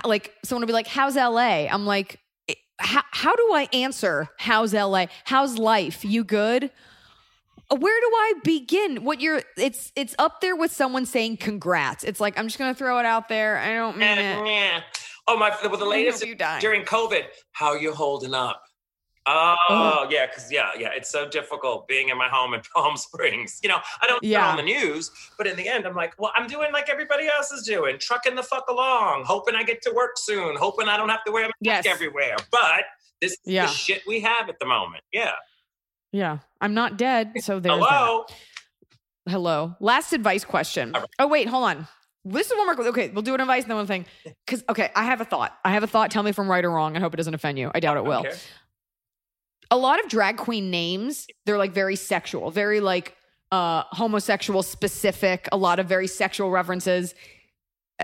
[0.04, 2.20] like someone will be like, "How's LA?" I'm like,
[2.78, 4.28] how, how do I answer?
[4.38, 5.06] How's LA?
[5.24, 6.04] How's life?
[6.04, 6.70] You good?
[7.70, 9.04] Where do I begin?
[9.04, 12.02] What you're it's it's up there with someone saying congrats.
[12.04, 13.58] It's like I'm just gonna throw it out there.
[13.58, 14.84] I don't mean Eh, it.
[15.30, 15.54] Oh my!
[15.62, 16.24] Well, the latest
[16.58, 17.24] during COVID.
[17.52, 18.62] How you holding up?
[19.30, 19.56] Oh.
[19.68, 23.60] oh yeah, because yeah, yeah, it's so difficult being in my home in Palm Springs.
[23.62, 24.50] You know, I don't yeah.
[24.50, 27.52] On the news, but in the end, I'm like, well, I'm doing like everybody else
[27.52, 31.10] is doing, trucking the fuck along, hoping I get to work soon, hoping I don't
[31.10, 31.86] have to wear a mask Yes.
[31.86, 32.36] everywhere.
[32.50, 32.84] But
[33.20, 33.66] this is Yeah.
[33.66, 35.04] the shit we have at the moment.
[35.12, 35.32] Yeah.
[36.12, 36.38] Yeah.
[36.60, 37.32] I'm not dead.
[37.40, 38.24] So there's Hello.
[38.28, 39.32] that.
[39.32, 39.74] Hello.
[39.80, 40.92] Last advice question.
[40.92, 41.04] Right.
[41.18, 41.86] Oh, wait, hold on.
[42.24, 42.86] This is one more.
[42.88, 44.06] Okay, we'll do an advice and then one thing.
[44.46, 45.56] Because, okay, I have a thought.
[45.64, 46.10] I have a thought.
[46.10, 46.96] Tell me if I'm right or wrong.
[46.96, 47.70] I hope it doesn't offend you.
[47.74, 48.20] I doubt it will.
[48.20, 48.34] Okay.
[49.70, 53.14] A lot of drag queen names they're like very sexual very like
[53.52, 57.14] uh homosexual specific a lot of very sexual references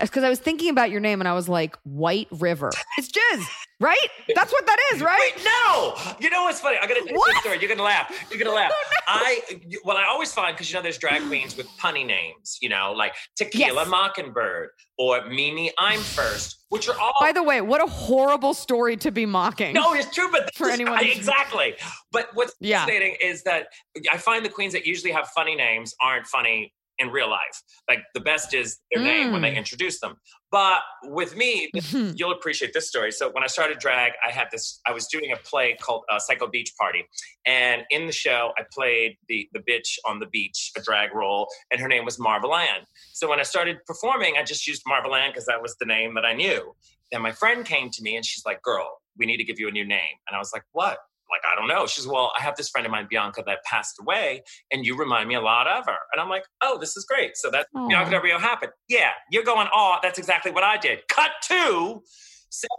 [0.01, 3.45] because i was thinking about your name and i was like white river it's jizz
[3.79, 3.97] right
[4.35, 5.95] that's what that is right Wait, no.
[6.19, 6.77] You know what's funny?
[6.81, 7.27] I'm gonna tell you What?
[7.33, 7.59] this story.
[7.59, 8.09] You're gonna laugh.
[8.29, 8.71] You're gonna laugh.
[9.07, 9.39] Oh, I
[9.83, 12.57] well, I always find because you know there's drag queens with punny names.
[12.61, 13.87] You know, like Tequila Yes.
[13.89, 17.13] Mockingbird or Mimi Imfurst, which are all.
[17.19, 20.67] by the way what a horrible story to be mocking no, it's true, but For
[20.67, 21.75] this- anyone I- exactly.
[22.11, 22.79] But what's Yeah.
[22.79, 23.67] fascinating is that
[24.11, 27.61] I find the queens that usually have funny names aren't funny in real life.
[27.89, 29.57] Like the best is their name when they Mm.
[29.57, 30.15] introduce them.
[30.51, 31.69] But with me,
[32.15, 33.11] you'll appreciate this story.
[33.11, 34.79] So when I started drag, I had this.
[34.87, 37.03] I was doing a play called uh, Psycho Beach Party,
[37.45, 41.47] and in the show, I played the the bitch on the beach, a drag role,
[41.71, 42.85] and her name was Marvel Ann.
[43.13, 46.15] So when I started performing, I just used Marvel Ann because that was the name
[46.15, 46.73] that I knew.
[47.11, 49.67] Then my friend came to me and she's like, "Girl, we need to give you
[49.67, 50.99] a new name." And I was like, "What?"
[51.35, 51.85] Like I don't know.
[51.85, 55.27] She's well, I have this friend of mine, Bianca, that passed away, and you remind
[55.27, 55.97] me a lot of her.
[56.13, 57.35] And I'm like, oh, this is great.
[57.35, 57.87] So that's Aw.
[57.87, 58.71] Bianca Del Rio happened.
[58.87, 60.99] Yeah, you're going, oh, that's exactly what I did.
[61.09, 62.01] Cut to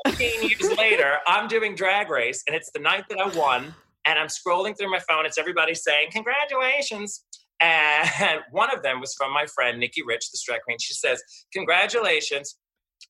[0.07, 3.74] 17 years later, I'm doing Drag Race, and it's the night that I won.
[4.09, 5.26] And I'm scrolling through my phone.
[5.26, 7.24] It's everybody saying, congratulations.
[7.61, 8.09] And
[8.52, 10.76] one of them was from my friend, Nikki Rich, the drag queen.
[10.80, 11.20] She says,
[11.52, 12.57] congratulations.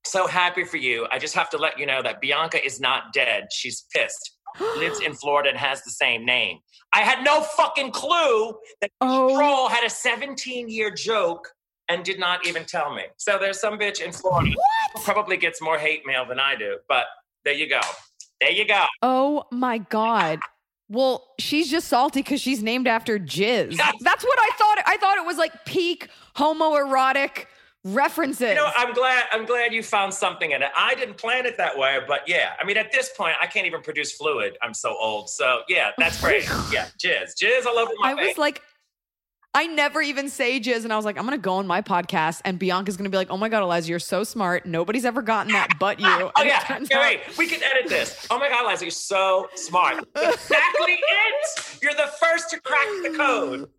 [0.04, 1.06] So happy for you.
[1.10, 3.48] I just have to let you know that Bianca is not dead.
[3.52, 4.35] She's pissed.
[4.78, 6.58] Lives in Florida and has the same name.
[6.92, 11.48] I had no fucking clue that oh Troll had a 17 year joke
[11.88, 13.02] and did not even tell me.
[13.16, 14.50] So there's some bitch in Florida
[14.94, 16.78] who probably gets more hate mail than I do.
[16.88, 17.06] But
[17.44, 17.80] there you go.
[18.40, 18.84] There you go.
[19.02, 20.38] oh my god
[20.90, 25.16] well she's just salty because she's named after jizz that's what i thought i thought
[25.16, 27.46] it was like peak homoerotic
[27.94, 30.70] references You know, I'm glad I'm glad you found something in it.
[30.76, 32.52] I didn't plan it that way, but yeah.
[32.60, 34.56] I mean, at this point, I can't even produce fluid.
[34.62, 35.28] I'm so old.
[35.30, 36.44] So yeah, that's great.
[36.72, 38.38] yeah, jizz, jizz all over my I was face.
[38.38, 38.62] like,
[39.54, 42.42] I never even say jizz, and I was like, I'm gonna go on my podcast,
[42.44, 44.66] and Bianca's gonna be like, Oh my god, Eliza, you're so smart.
[44.66, 46.06] Nobody's ever gotten that but you.
[46.08, 46.62] Oh And yeah,
[46.98, 47.20] out- wait.
[47.38, 48.26] We can edit this.
[48.30, 50.06] Oh my God, Eliza, you're so smart.
[50.16, 51.78] Exactly it.
[51.82, 53.70] You're the first to crack the code.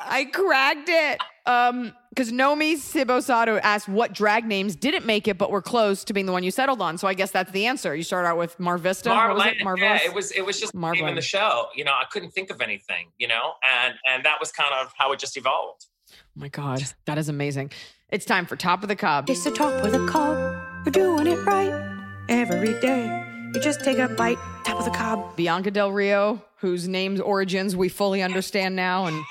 [0.00, 1.20] I cracked it.
[1.46, 6.14] Um, because Nomi Sibosado asked what drag names didn't make it, but were close to
[6.14, 6.96] being the one you settled on.
[6.96, 7.94] So I guess that's the answer.
[7.94, 9.10] You start out with Marvista.
[9.10, 9.62] What was it?
[9.62, 9.62] Marvelous.
[9.62, 10.02] Marvelous.
[10.02, 10.32] Yeah, it was.
[10.32, 11.66] It was just the name in the show.
[11.74, 13.08] You know, I couldn't think of anything.
[13.18, 15.86] You know, and and that was kind of how it just evolved.
[16.10, 17.70] oh my god, that is amazing.
[18.08, 19.28] It's time for top of the cob.
[19.28, 20.56] It's the top of the cob.
[20.86, 21.98] We're doing it right
[22.30, 23.24] every day.
[23.52, 25.36] You just take a bite, top of the cob.
[25.36, 29.22] Bianca Del Rio, whose name's origins we fully understand now, and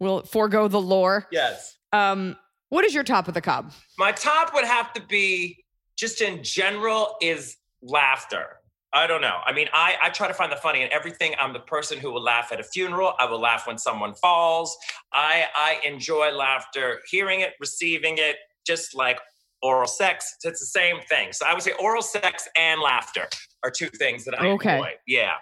[0.00, 1.26] we'll forego the lore.
[1.30, 1.76] Yes.
[1.92, 2.36] Um,
[2.70, 3.72] what is your top of the cob?
[3.98, 5.64] My top would have to be
[5.96, 8.56] just in general is laughter.
[8.92, 9.38] I don't know.
[9.44, 11.34] I mean, I, I try to find the funny in everything.
[11.38, 13.12] I'm the person who will laugh at a funeral.
[13.18, 14.76] I will laugh when someone falls.
[15.12, 18.36] I I enjoy laughter, hearing it, receiving it,
[18.66, 19.18] just like
[19.60, 20.36] oral sex.
[20.42, 21.32] It's the same thing.
[21.32, 23.28] So I would say oral sex and laughter
[23.62, 24.76] are two things that I Okay.
[24.76, 24.92] enjoy.
[25.06, 25.32] Yeah, yeah.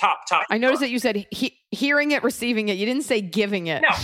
[0.00, 0.44] Top, top.
[0.50, 2.74] I noticed that you said he- hearing it, receiving it.
[2.76, 3.82] You didn't say giving it.
[3.82, 3.88] No.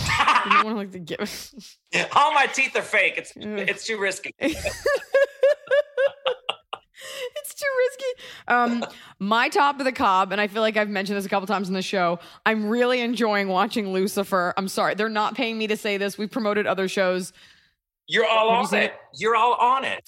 [0.45, 2.07] You don't want to like to give.
[2.15, 3.15] All my teeth are fake.
[3.17, 4.29] It's it's too risky.
[4.39, 4.61] it's
[7.55, 8.23] too risky.
[8.47, 8.85] Um,
[9.19, 11.67] my top of the cob, and I feel like I've mentioned this a couple times
[11.67, 12.19] in the show.
[12.45, 14.53] I'm really enjoying watching Lucifer.
[14.57, 16.17] I'm sorry, they're not paying me to say this.
[16.17, 17.33] We've promoted other shows.
[18.07, 18.83] You're all Have you on seen it.
[18.85, 18.93] it?
[19.15, 20.03] You're all on it.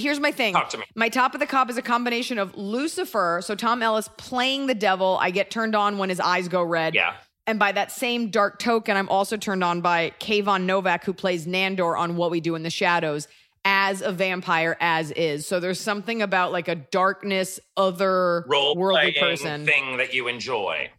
[0.00, 0.54] Here's my thing.
[0.54, 0.84] Talk to me.
[0.94, 4.74] My top of the cop is a combination of Lucifer, so Tom Ellis playing the
[4.74, 5.18] devil.
[5.20, 6.94] I get turned on when his eyes go red.
[6.94, 7.14] Yeah.
[7.46, 11.46] And by that same dark token, I'm also turned on by Kayvan Novak, who plays
[11.46, 13.28] Nandor on What We Do in the Shadows
[13.64, 15.46] as a vampire, as is.
[15.46, 20.90] So there's something about like a darkness, other Role worldly person, thing that you enjoy.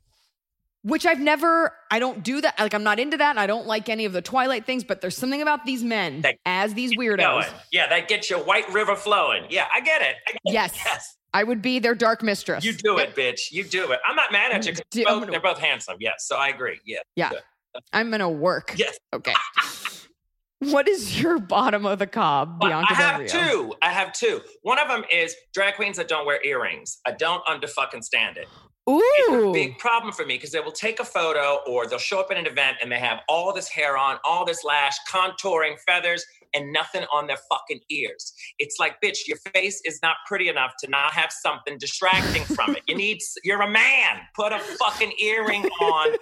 [0.84, 2.58] Which I've never, I don't do that.
[2.60, 3.30] Like I'm not into that.
[3.32, 6.22] And I don't like any of the Twilight things, but there's something about these men
[6.22, 7.18] That- as these weirdos.
[7.18, 7.46] Going.
[7.72, 9.46] Yeah, that gets your White River flowing.
[9.50, 10.16] Yeah, I get it.
[10.28, 10.54] I get it.
[10.54, 10.74] Yes.
[10.86, 11.18] Yes.
[11.34, 12.66] I would be their dark mistress.
[12.66, 13.52] You do it, bitch.
[13.52, 14.00] You do it.
[14.06, 14.74] I'm not mad at you.
[14.74, 15.96] Do- they're both, gonna- they're both handsome.
[16.00, 16.80] Yes, so I agree.
[16.86, 17.00] Yeah.
[17.16, 17.30] Yeah.
[17.30, 17.42] Good.
[17.76, 18.74] Uh, I'm gonna work.
[18.76, 18.98] Yes.
[19.14, 19.34] Okay.
[20.60, 23.28] what is your bottom of the cob, But Bianca I Del have Rio?
[23.30, 23.74] two.
[23.82, 24.42] I have two.
[24.62, 27.00] One of them is drag queens that don't wear earrings.
[27.06, 28.48] I don't under fucking stand it.
[28.88, 29.54] It's a Ooh.
[29.54, 32.38] big problem for me because they will take a photo or they'll show up at
[32.38, 36.72] an event and they have all this hair on, all this lash, contouring, feathers, and
[36.74, 38.34] nothing on their fucking ears.
[38.60, 42.76] It's like, bitch, your face is not pretty enough to not have something distracting from
[42.76, 42.84] it.
[42.88, 44.20] You need, you're a man.
[44.36, 46.14] Put a fucking earring on.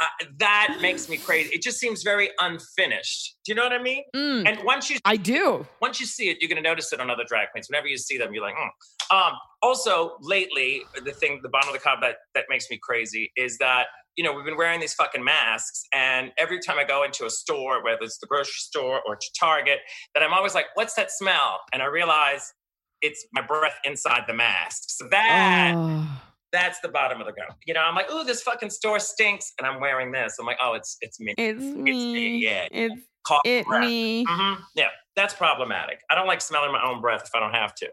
[0.00, 0.06] Uh,
[0.38, 1.54] that makes me crazy.
[1.54, 3.36] It just seems very unfinished.
[3.44, 4.04] Do you know what I mean?
[4.14, 5.66] Mm, And once you I do.
[5.80, 7.68] once you see it, you're going to notice it on other drag queens.
[7.68, 9.16] Whenever you see them, you're like, hmm.
[9.16, 9.32] Um,
[9.62, 13.56] also, lately, the thing, the bottom of the cob that that makes me crazy is
[13.58, 13.86] that
[14.18, 17.30] you know we've been wearing these fucking masks, and every time I go into a
[17.30, 19.78] store, whether it's the grocery store or to Target,
[20.14, 22.52] that I'm always like, "What's that smell?" And I realize
[23.00, 24.82] it's my breath inside the mask.
[24.88, 26.04] So that Oh.
[26.50, 27.56] that's the bottom of the cup.
[27.64, 30.36] You know, I'm like, "Ooh, this fucking store stinks," and I'm wearing this.
[30.40, 32.38] I'm like, "Oh, it's it's me." It's me.
[32.44, 32.66] yeah.
[32.72, 33.80] It's Cough it breath.
[33.82, 34.24] me.
[34.26, 36.00] hmm Yeah, that's problematic.
[36.10, 37.88] I don't like smelling my own breath if I don't have to.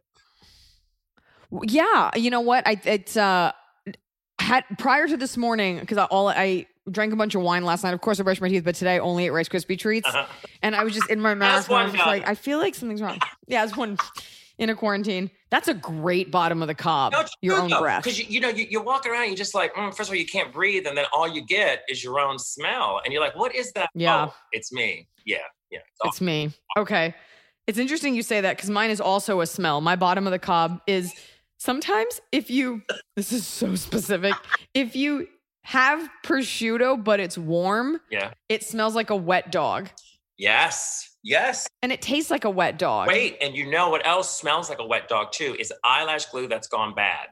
[1.63, 2.65] Yeah, you know what?
[2.65, 3.51] I it's uh
[4.45, 7.83] had prior to this morning because I all I drank a bunch of wine last
[7.83, 7.93] night.
[7.93, 10.25] Of course, I brushed my teeth, but today I only ate Rice Krispie treats, Uh-huh.
[10.61, 11.69] and I was just in my mouth.
[11.69, 13.19] I was just like, I feel like something's wrong.
[13.47, 13.97] Yeah, it's one
[14.57, 15.31] in a quarantine.
[15.49, 17.13] That's a great bottom of the cob.
[17.41, 18.03] your own breath.
[18.03, 20.15] Because you, you know, you, you're walking around, you're just like, mm, first of all,
[20.19, 23.35] you can't breathe, and then all you get is your own smell, and you're like,
[23.35, 23.89] what is that?
[23.95, 24.27] Yeah.
[24.29, 25.07] Oh, it's me.
[25.25, 25.37] Yeah,
[25.71, 25.79] yeah.
[26.03, 26.51] It's It's me.
[26.77, 27.15] Okay.
[27.67, 29.81] It's interesting you say that because mine is also a smell.
[29.81, 31.11] My bottom of the cob is
[31.65, 32.81] sometimes if you,
[33.15, 34.33] this is so specific,
[34.73, 35.27] if you
[35.63, 38.31] have prosciutto but it's warm, yeah.
[38.49, 39.89] it smells like a wet dog
[40.37, 41.09] Yes.
[41.23, 41.67] Yes.
[41.81, 43.07] and it tastes like a wet dog.
[43.07, 45.55] Wait, and you know what else smells like a wet dog too?
[45.59, 47.27] Is eyelash glue that's gone bad.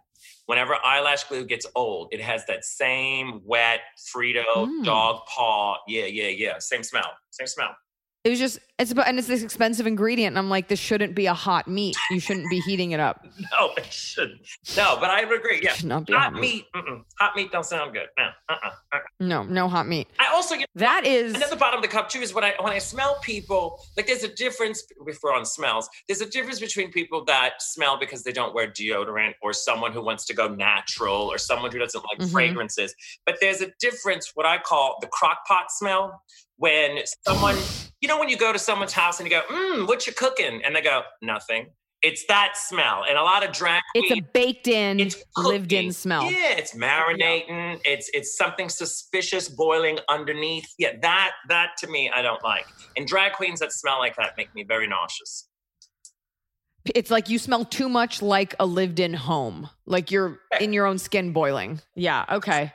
[0.48, 3.82] Whenever eyelash glue gets old, it has that same wet
[4.14, 4.84] Frito Mm.
[4.84, 5.78] dog paw.
[5.88, 6.60] Yeah, yeah, yeah.
[6.60, 7.12] Same smell.
[7.30, 7.76] Same smell.
[8.24, 10.30] It was just, it's about, and it's this expensive ingredient.
[10.32, 11.98] And I'm like, this shouldn't be a hot meat.
[12.10, 13.26] You shouldn't be heating it up.
[13.60, 14.40] No, it shouldn't.
[14.78, 15.60] No, but I would agree.
[15.62, 15.74] Yeah.
[15.74, 16.66] Should not be Hot hot meat.
[16.74, 17.02] meat.
[17.20, 18.08] Hot meat don't sound good.
[18.18, 18.24] No.
[18.50, 18.56] Uh-uh.
[18.94, 19.00] uh-uh.
[19.20, 20.08] No, no hot meat.
[20.20, 22.44] I also get That is, And at the bottom of the cup too is when
[22.44, 25.90] I when I smell people like there's a difference if we're on smells.
[26.08, 30.02] There's a difference between people that smell because they don't wear deodorant or someone who
[30.04, 32.32] wants to go natural or someone who doesn't like Mhm.
[32.32, 32.96] fragrances.
[33.26, 36.22] But there's a difference what I call the crock pot smell
[36.64, 37.57] when someone
[37.99, 40.61] you know when you go to someone's house and you go, mm, what you cooking?
[40.64, 41.68] And they go, nothing.
[42.01, 43.03] It's that smell.
[43.07, 46.24] And a lot of drag it's a baked in, it's lived in smell.
[46.24, 47.82] Yeah, it's marinating.
[47.84, 50.68] It's it's something suspicious boiling underneath.
[50.78, 52.66] Yeah, that that to me I don't like.
[52.95, 55.49] And drag queens that smell like that make me very nauseous.
[56.94, 60.86] It's like you smell too much like a lived in home, like you're in your
[60.86, 61.80] own skin boiling.
[61.96, 62.26] Yeah.
[62.30, 62.74] Okay.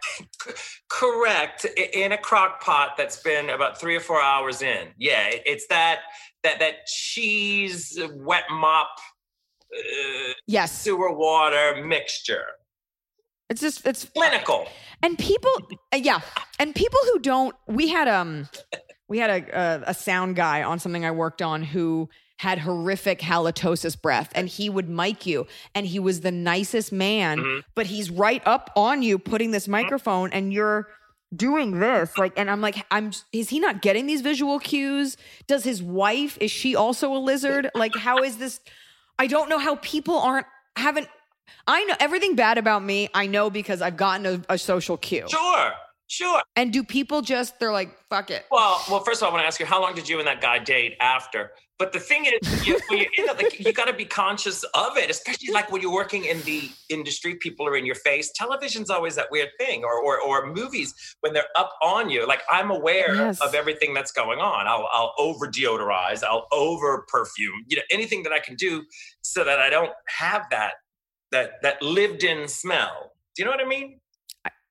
[0.90, 1.66] Correct.
[1.92, 4.88] In a crock pot that's been about three or four hours in.
[4.96, 6.00] Yeah, it's that
[6.42, 8.88] that that cheese wet mop
[9.76, 10.80] uh, Yes.
[10.80, 12.46] sewer water mixture.
[13.50, 14.66] It's just, it's Clinical.
[15.02, 15.50] And people,
[15.92, 16.20] uh, yeah,
[16.58, 17.54] and people who don't.
[17.66, 18.48] We had um,
[19.08, 23.20] we had a, a a sound guy on something I worked on who had horrific
[23.20, 27.62] halitosis breath, and he would mic you, and he was the nicest man, Mhm.
[27.74, 30.88] but he's right up on you, putting this microphone, and you're
[31.36, 35.14] doing this like and i'm like i'm is he not getting these visual cues
[35.46, 38.60] does his wife is she also a lizard like how is this
[39.18, 41.06] i don't know how people aren't haven't
[41.66, 45.26] i know everything bad about me i know because i've gotten a, a social cue
[45.28, 45.72] Sure.
[46.06, 46.40] Sure.
[46.56, 48.46] and do people just they're like, fuck it.
[48.50, 50.26] Well, well, first of all, I want to ask you, how long did you and
[50.26, 51.50] that guy date after?
[51.78, 54.64] But the thing is, you, when you're in it, like, you got to be conscious
[54.74, 58.32] of it, especially like when you're working in the industry, people are in your face.
[58.34, 62.26] Television's always that weird thing, or or, or movies when they're up on you.
[62.26, 63.40] Like I'm aware Yes.
[63.40, 64.66] of everything that's going on.
[64.66, 68.84] I'll I'll over deodorize, I'll over perfume, you know, anything that I can do
[69.22, 70.72] so that I don't have that
[71.30, 73.12] that that lived in smell.
[73.36, 74.00] Do you know what I mean?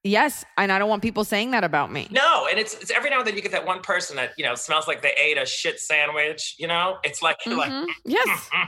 [0.08, 0.46] Yes.
[0.58, 2.08] And I don't want people saying that about me.
[2.12, 4.46] No, and it's, it's every now and then you get that one person that you
[4.46, 6.56] know smells like they ate a shit sandwich.
[6.58, 7.86] You know, it's like you're Mhm.
[8.06, 8.50] Yes.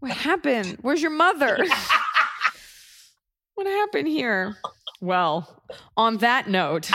[0.00, 0.78] What happened?
[0.82, 1.58] Where's your mother?
[3.54, 4.56] what happened here?
[5.00, 5.62] Well,
[5.96, 6.90] on that note,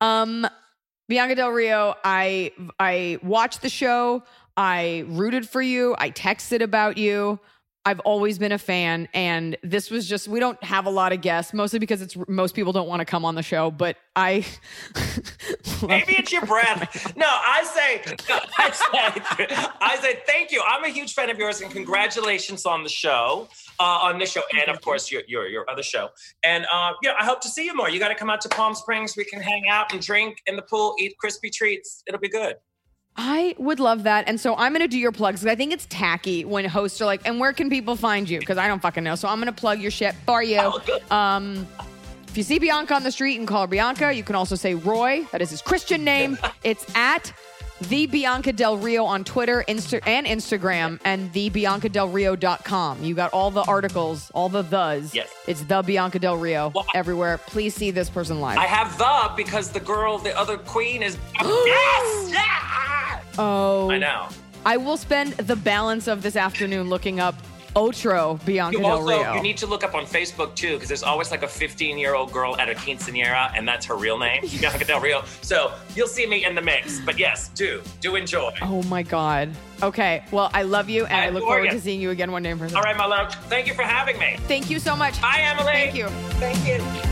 [0.00, 0.46] um,
[1.08, 4.22] Bianca Del Rio, I I watched the show.
[4.56, 5.94] I rooted for you.
[5.98, 7.40] I texted about you.
[7.84, 11.20] I've always been a fan, and this was just we don't have a lot of
[11.20, 13.72] guests, mostly because it's most people don't want to come on the show.
[13.72, 14.46] But I
[15.86, 17.16] Maybe it's your breath.
[17.16, 18.14] No, I say,
[18.58, 19.46] I say,
[19.80, 20.62] I say, thank you.
[20.66, 23.48] I'm a huge fan of yours, and congratulations on the show,
[23.80, 26.10] uh, on this show, and of course your your, your other show.
[26.44, 27.90] And uh, yeah, I hope to see you more.
[27.90, 29.16] You got to come out to Palm Springs.
[29.16, 32.04] We can hang out and drink in the pool, eat crispy treats.
[32.06, 32.56] It'll be good.
[33.16, 34.26] I would love that.
[34.26, 37.00] And so I'm going to do your plugs because I think it's tacky when hosts
[37.00, 38.38] are like, and where can people find you?
[38.38, 39.14] Because I don't fucking know.
[39.14, 40.60] So I'm going to plug your shit for you.
[40.60, 40.80] Oh,
[41.14, 41.66] Um,
[42.28, 44.74] if you see Bianca on the street and call her Bianca, you can also say
[44.74, 45.26] Roy.
[45.32, 46.38] That is his Christian name.
[46.64, 47.30] it's at
[47.88, 53.02] the Bianca Del Rio on Twitter Insta- and Instagram and thebiancadelrio.com.
[53.04, 55.14] You got all the articles, all the thes.
[55.14, 55.28] Yes.
[55.46, 57.38] It's the Bianca Del Rio Well, everywhere.
[57.38, 58.58] Please see this person live.
[58.58, 62.30] I have the because the girl, the other queen, is yes.
[62.32, 63.20] Yeah!
[63.38, 63.90] oh.
[63.90, 64.28] I know.
[64.64, 67.34] I will spend the balance of this afternoon looking up
[67.74, 69.34] Otro Bianca You Del also Rio.
[69.34, 72.14] you need to look up on Facebook too because there's always like a 15 year
[72.14, 75.24] old girl at a quinceanera and that's her real name, Bianca Del Rio.
[75.40, 77.00] So you'll see me in the mix.
[77.00, 78.52] But yes, do do enjoy.
[78.62, 79.50] oh my God.
[79.82, 80.22] Okay.
[80.30, 81.70] Well, I love you and I, I look forward you.
[81.72, 82.76] to seeing you again one day in person.
[82.76, 83.34] All right, my love.
[83.48, 84.36] Thank you for having me.
[84.46, 85.20] Thank you so much.
[85.20, 85.72] Bye, Emily.
[85.72, 86.08] Thank you.
[86.38, 87.08] Thank you.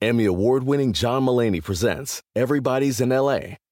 [0.00, 3.56] Emmy award winning John Mulaney presents Everybody's in LA,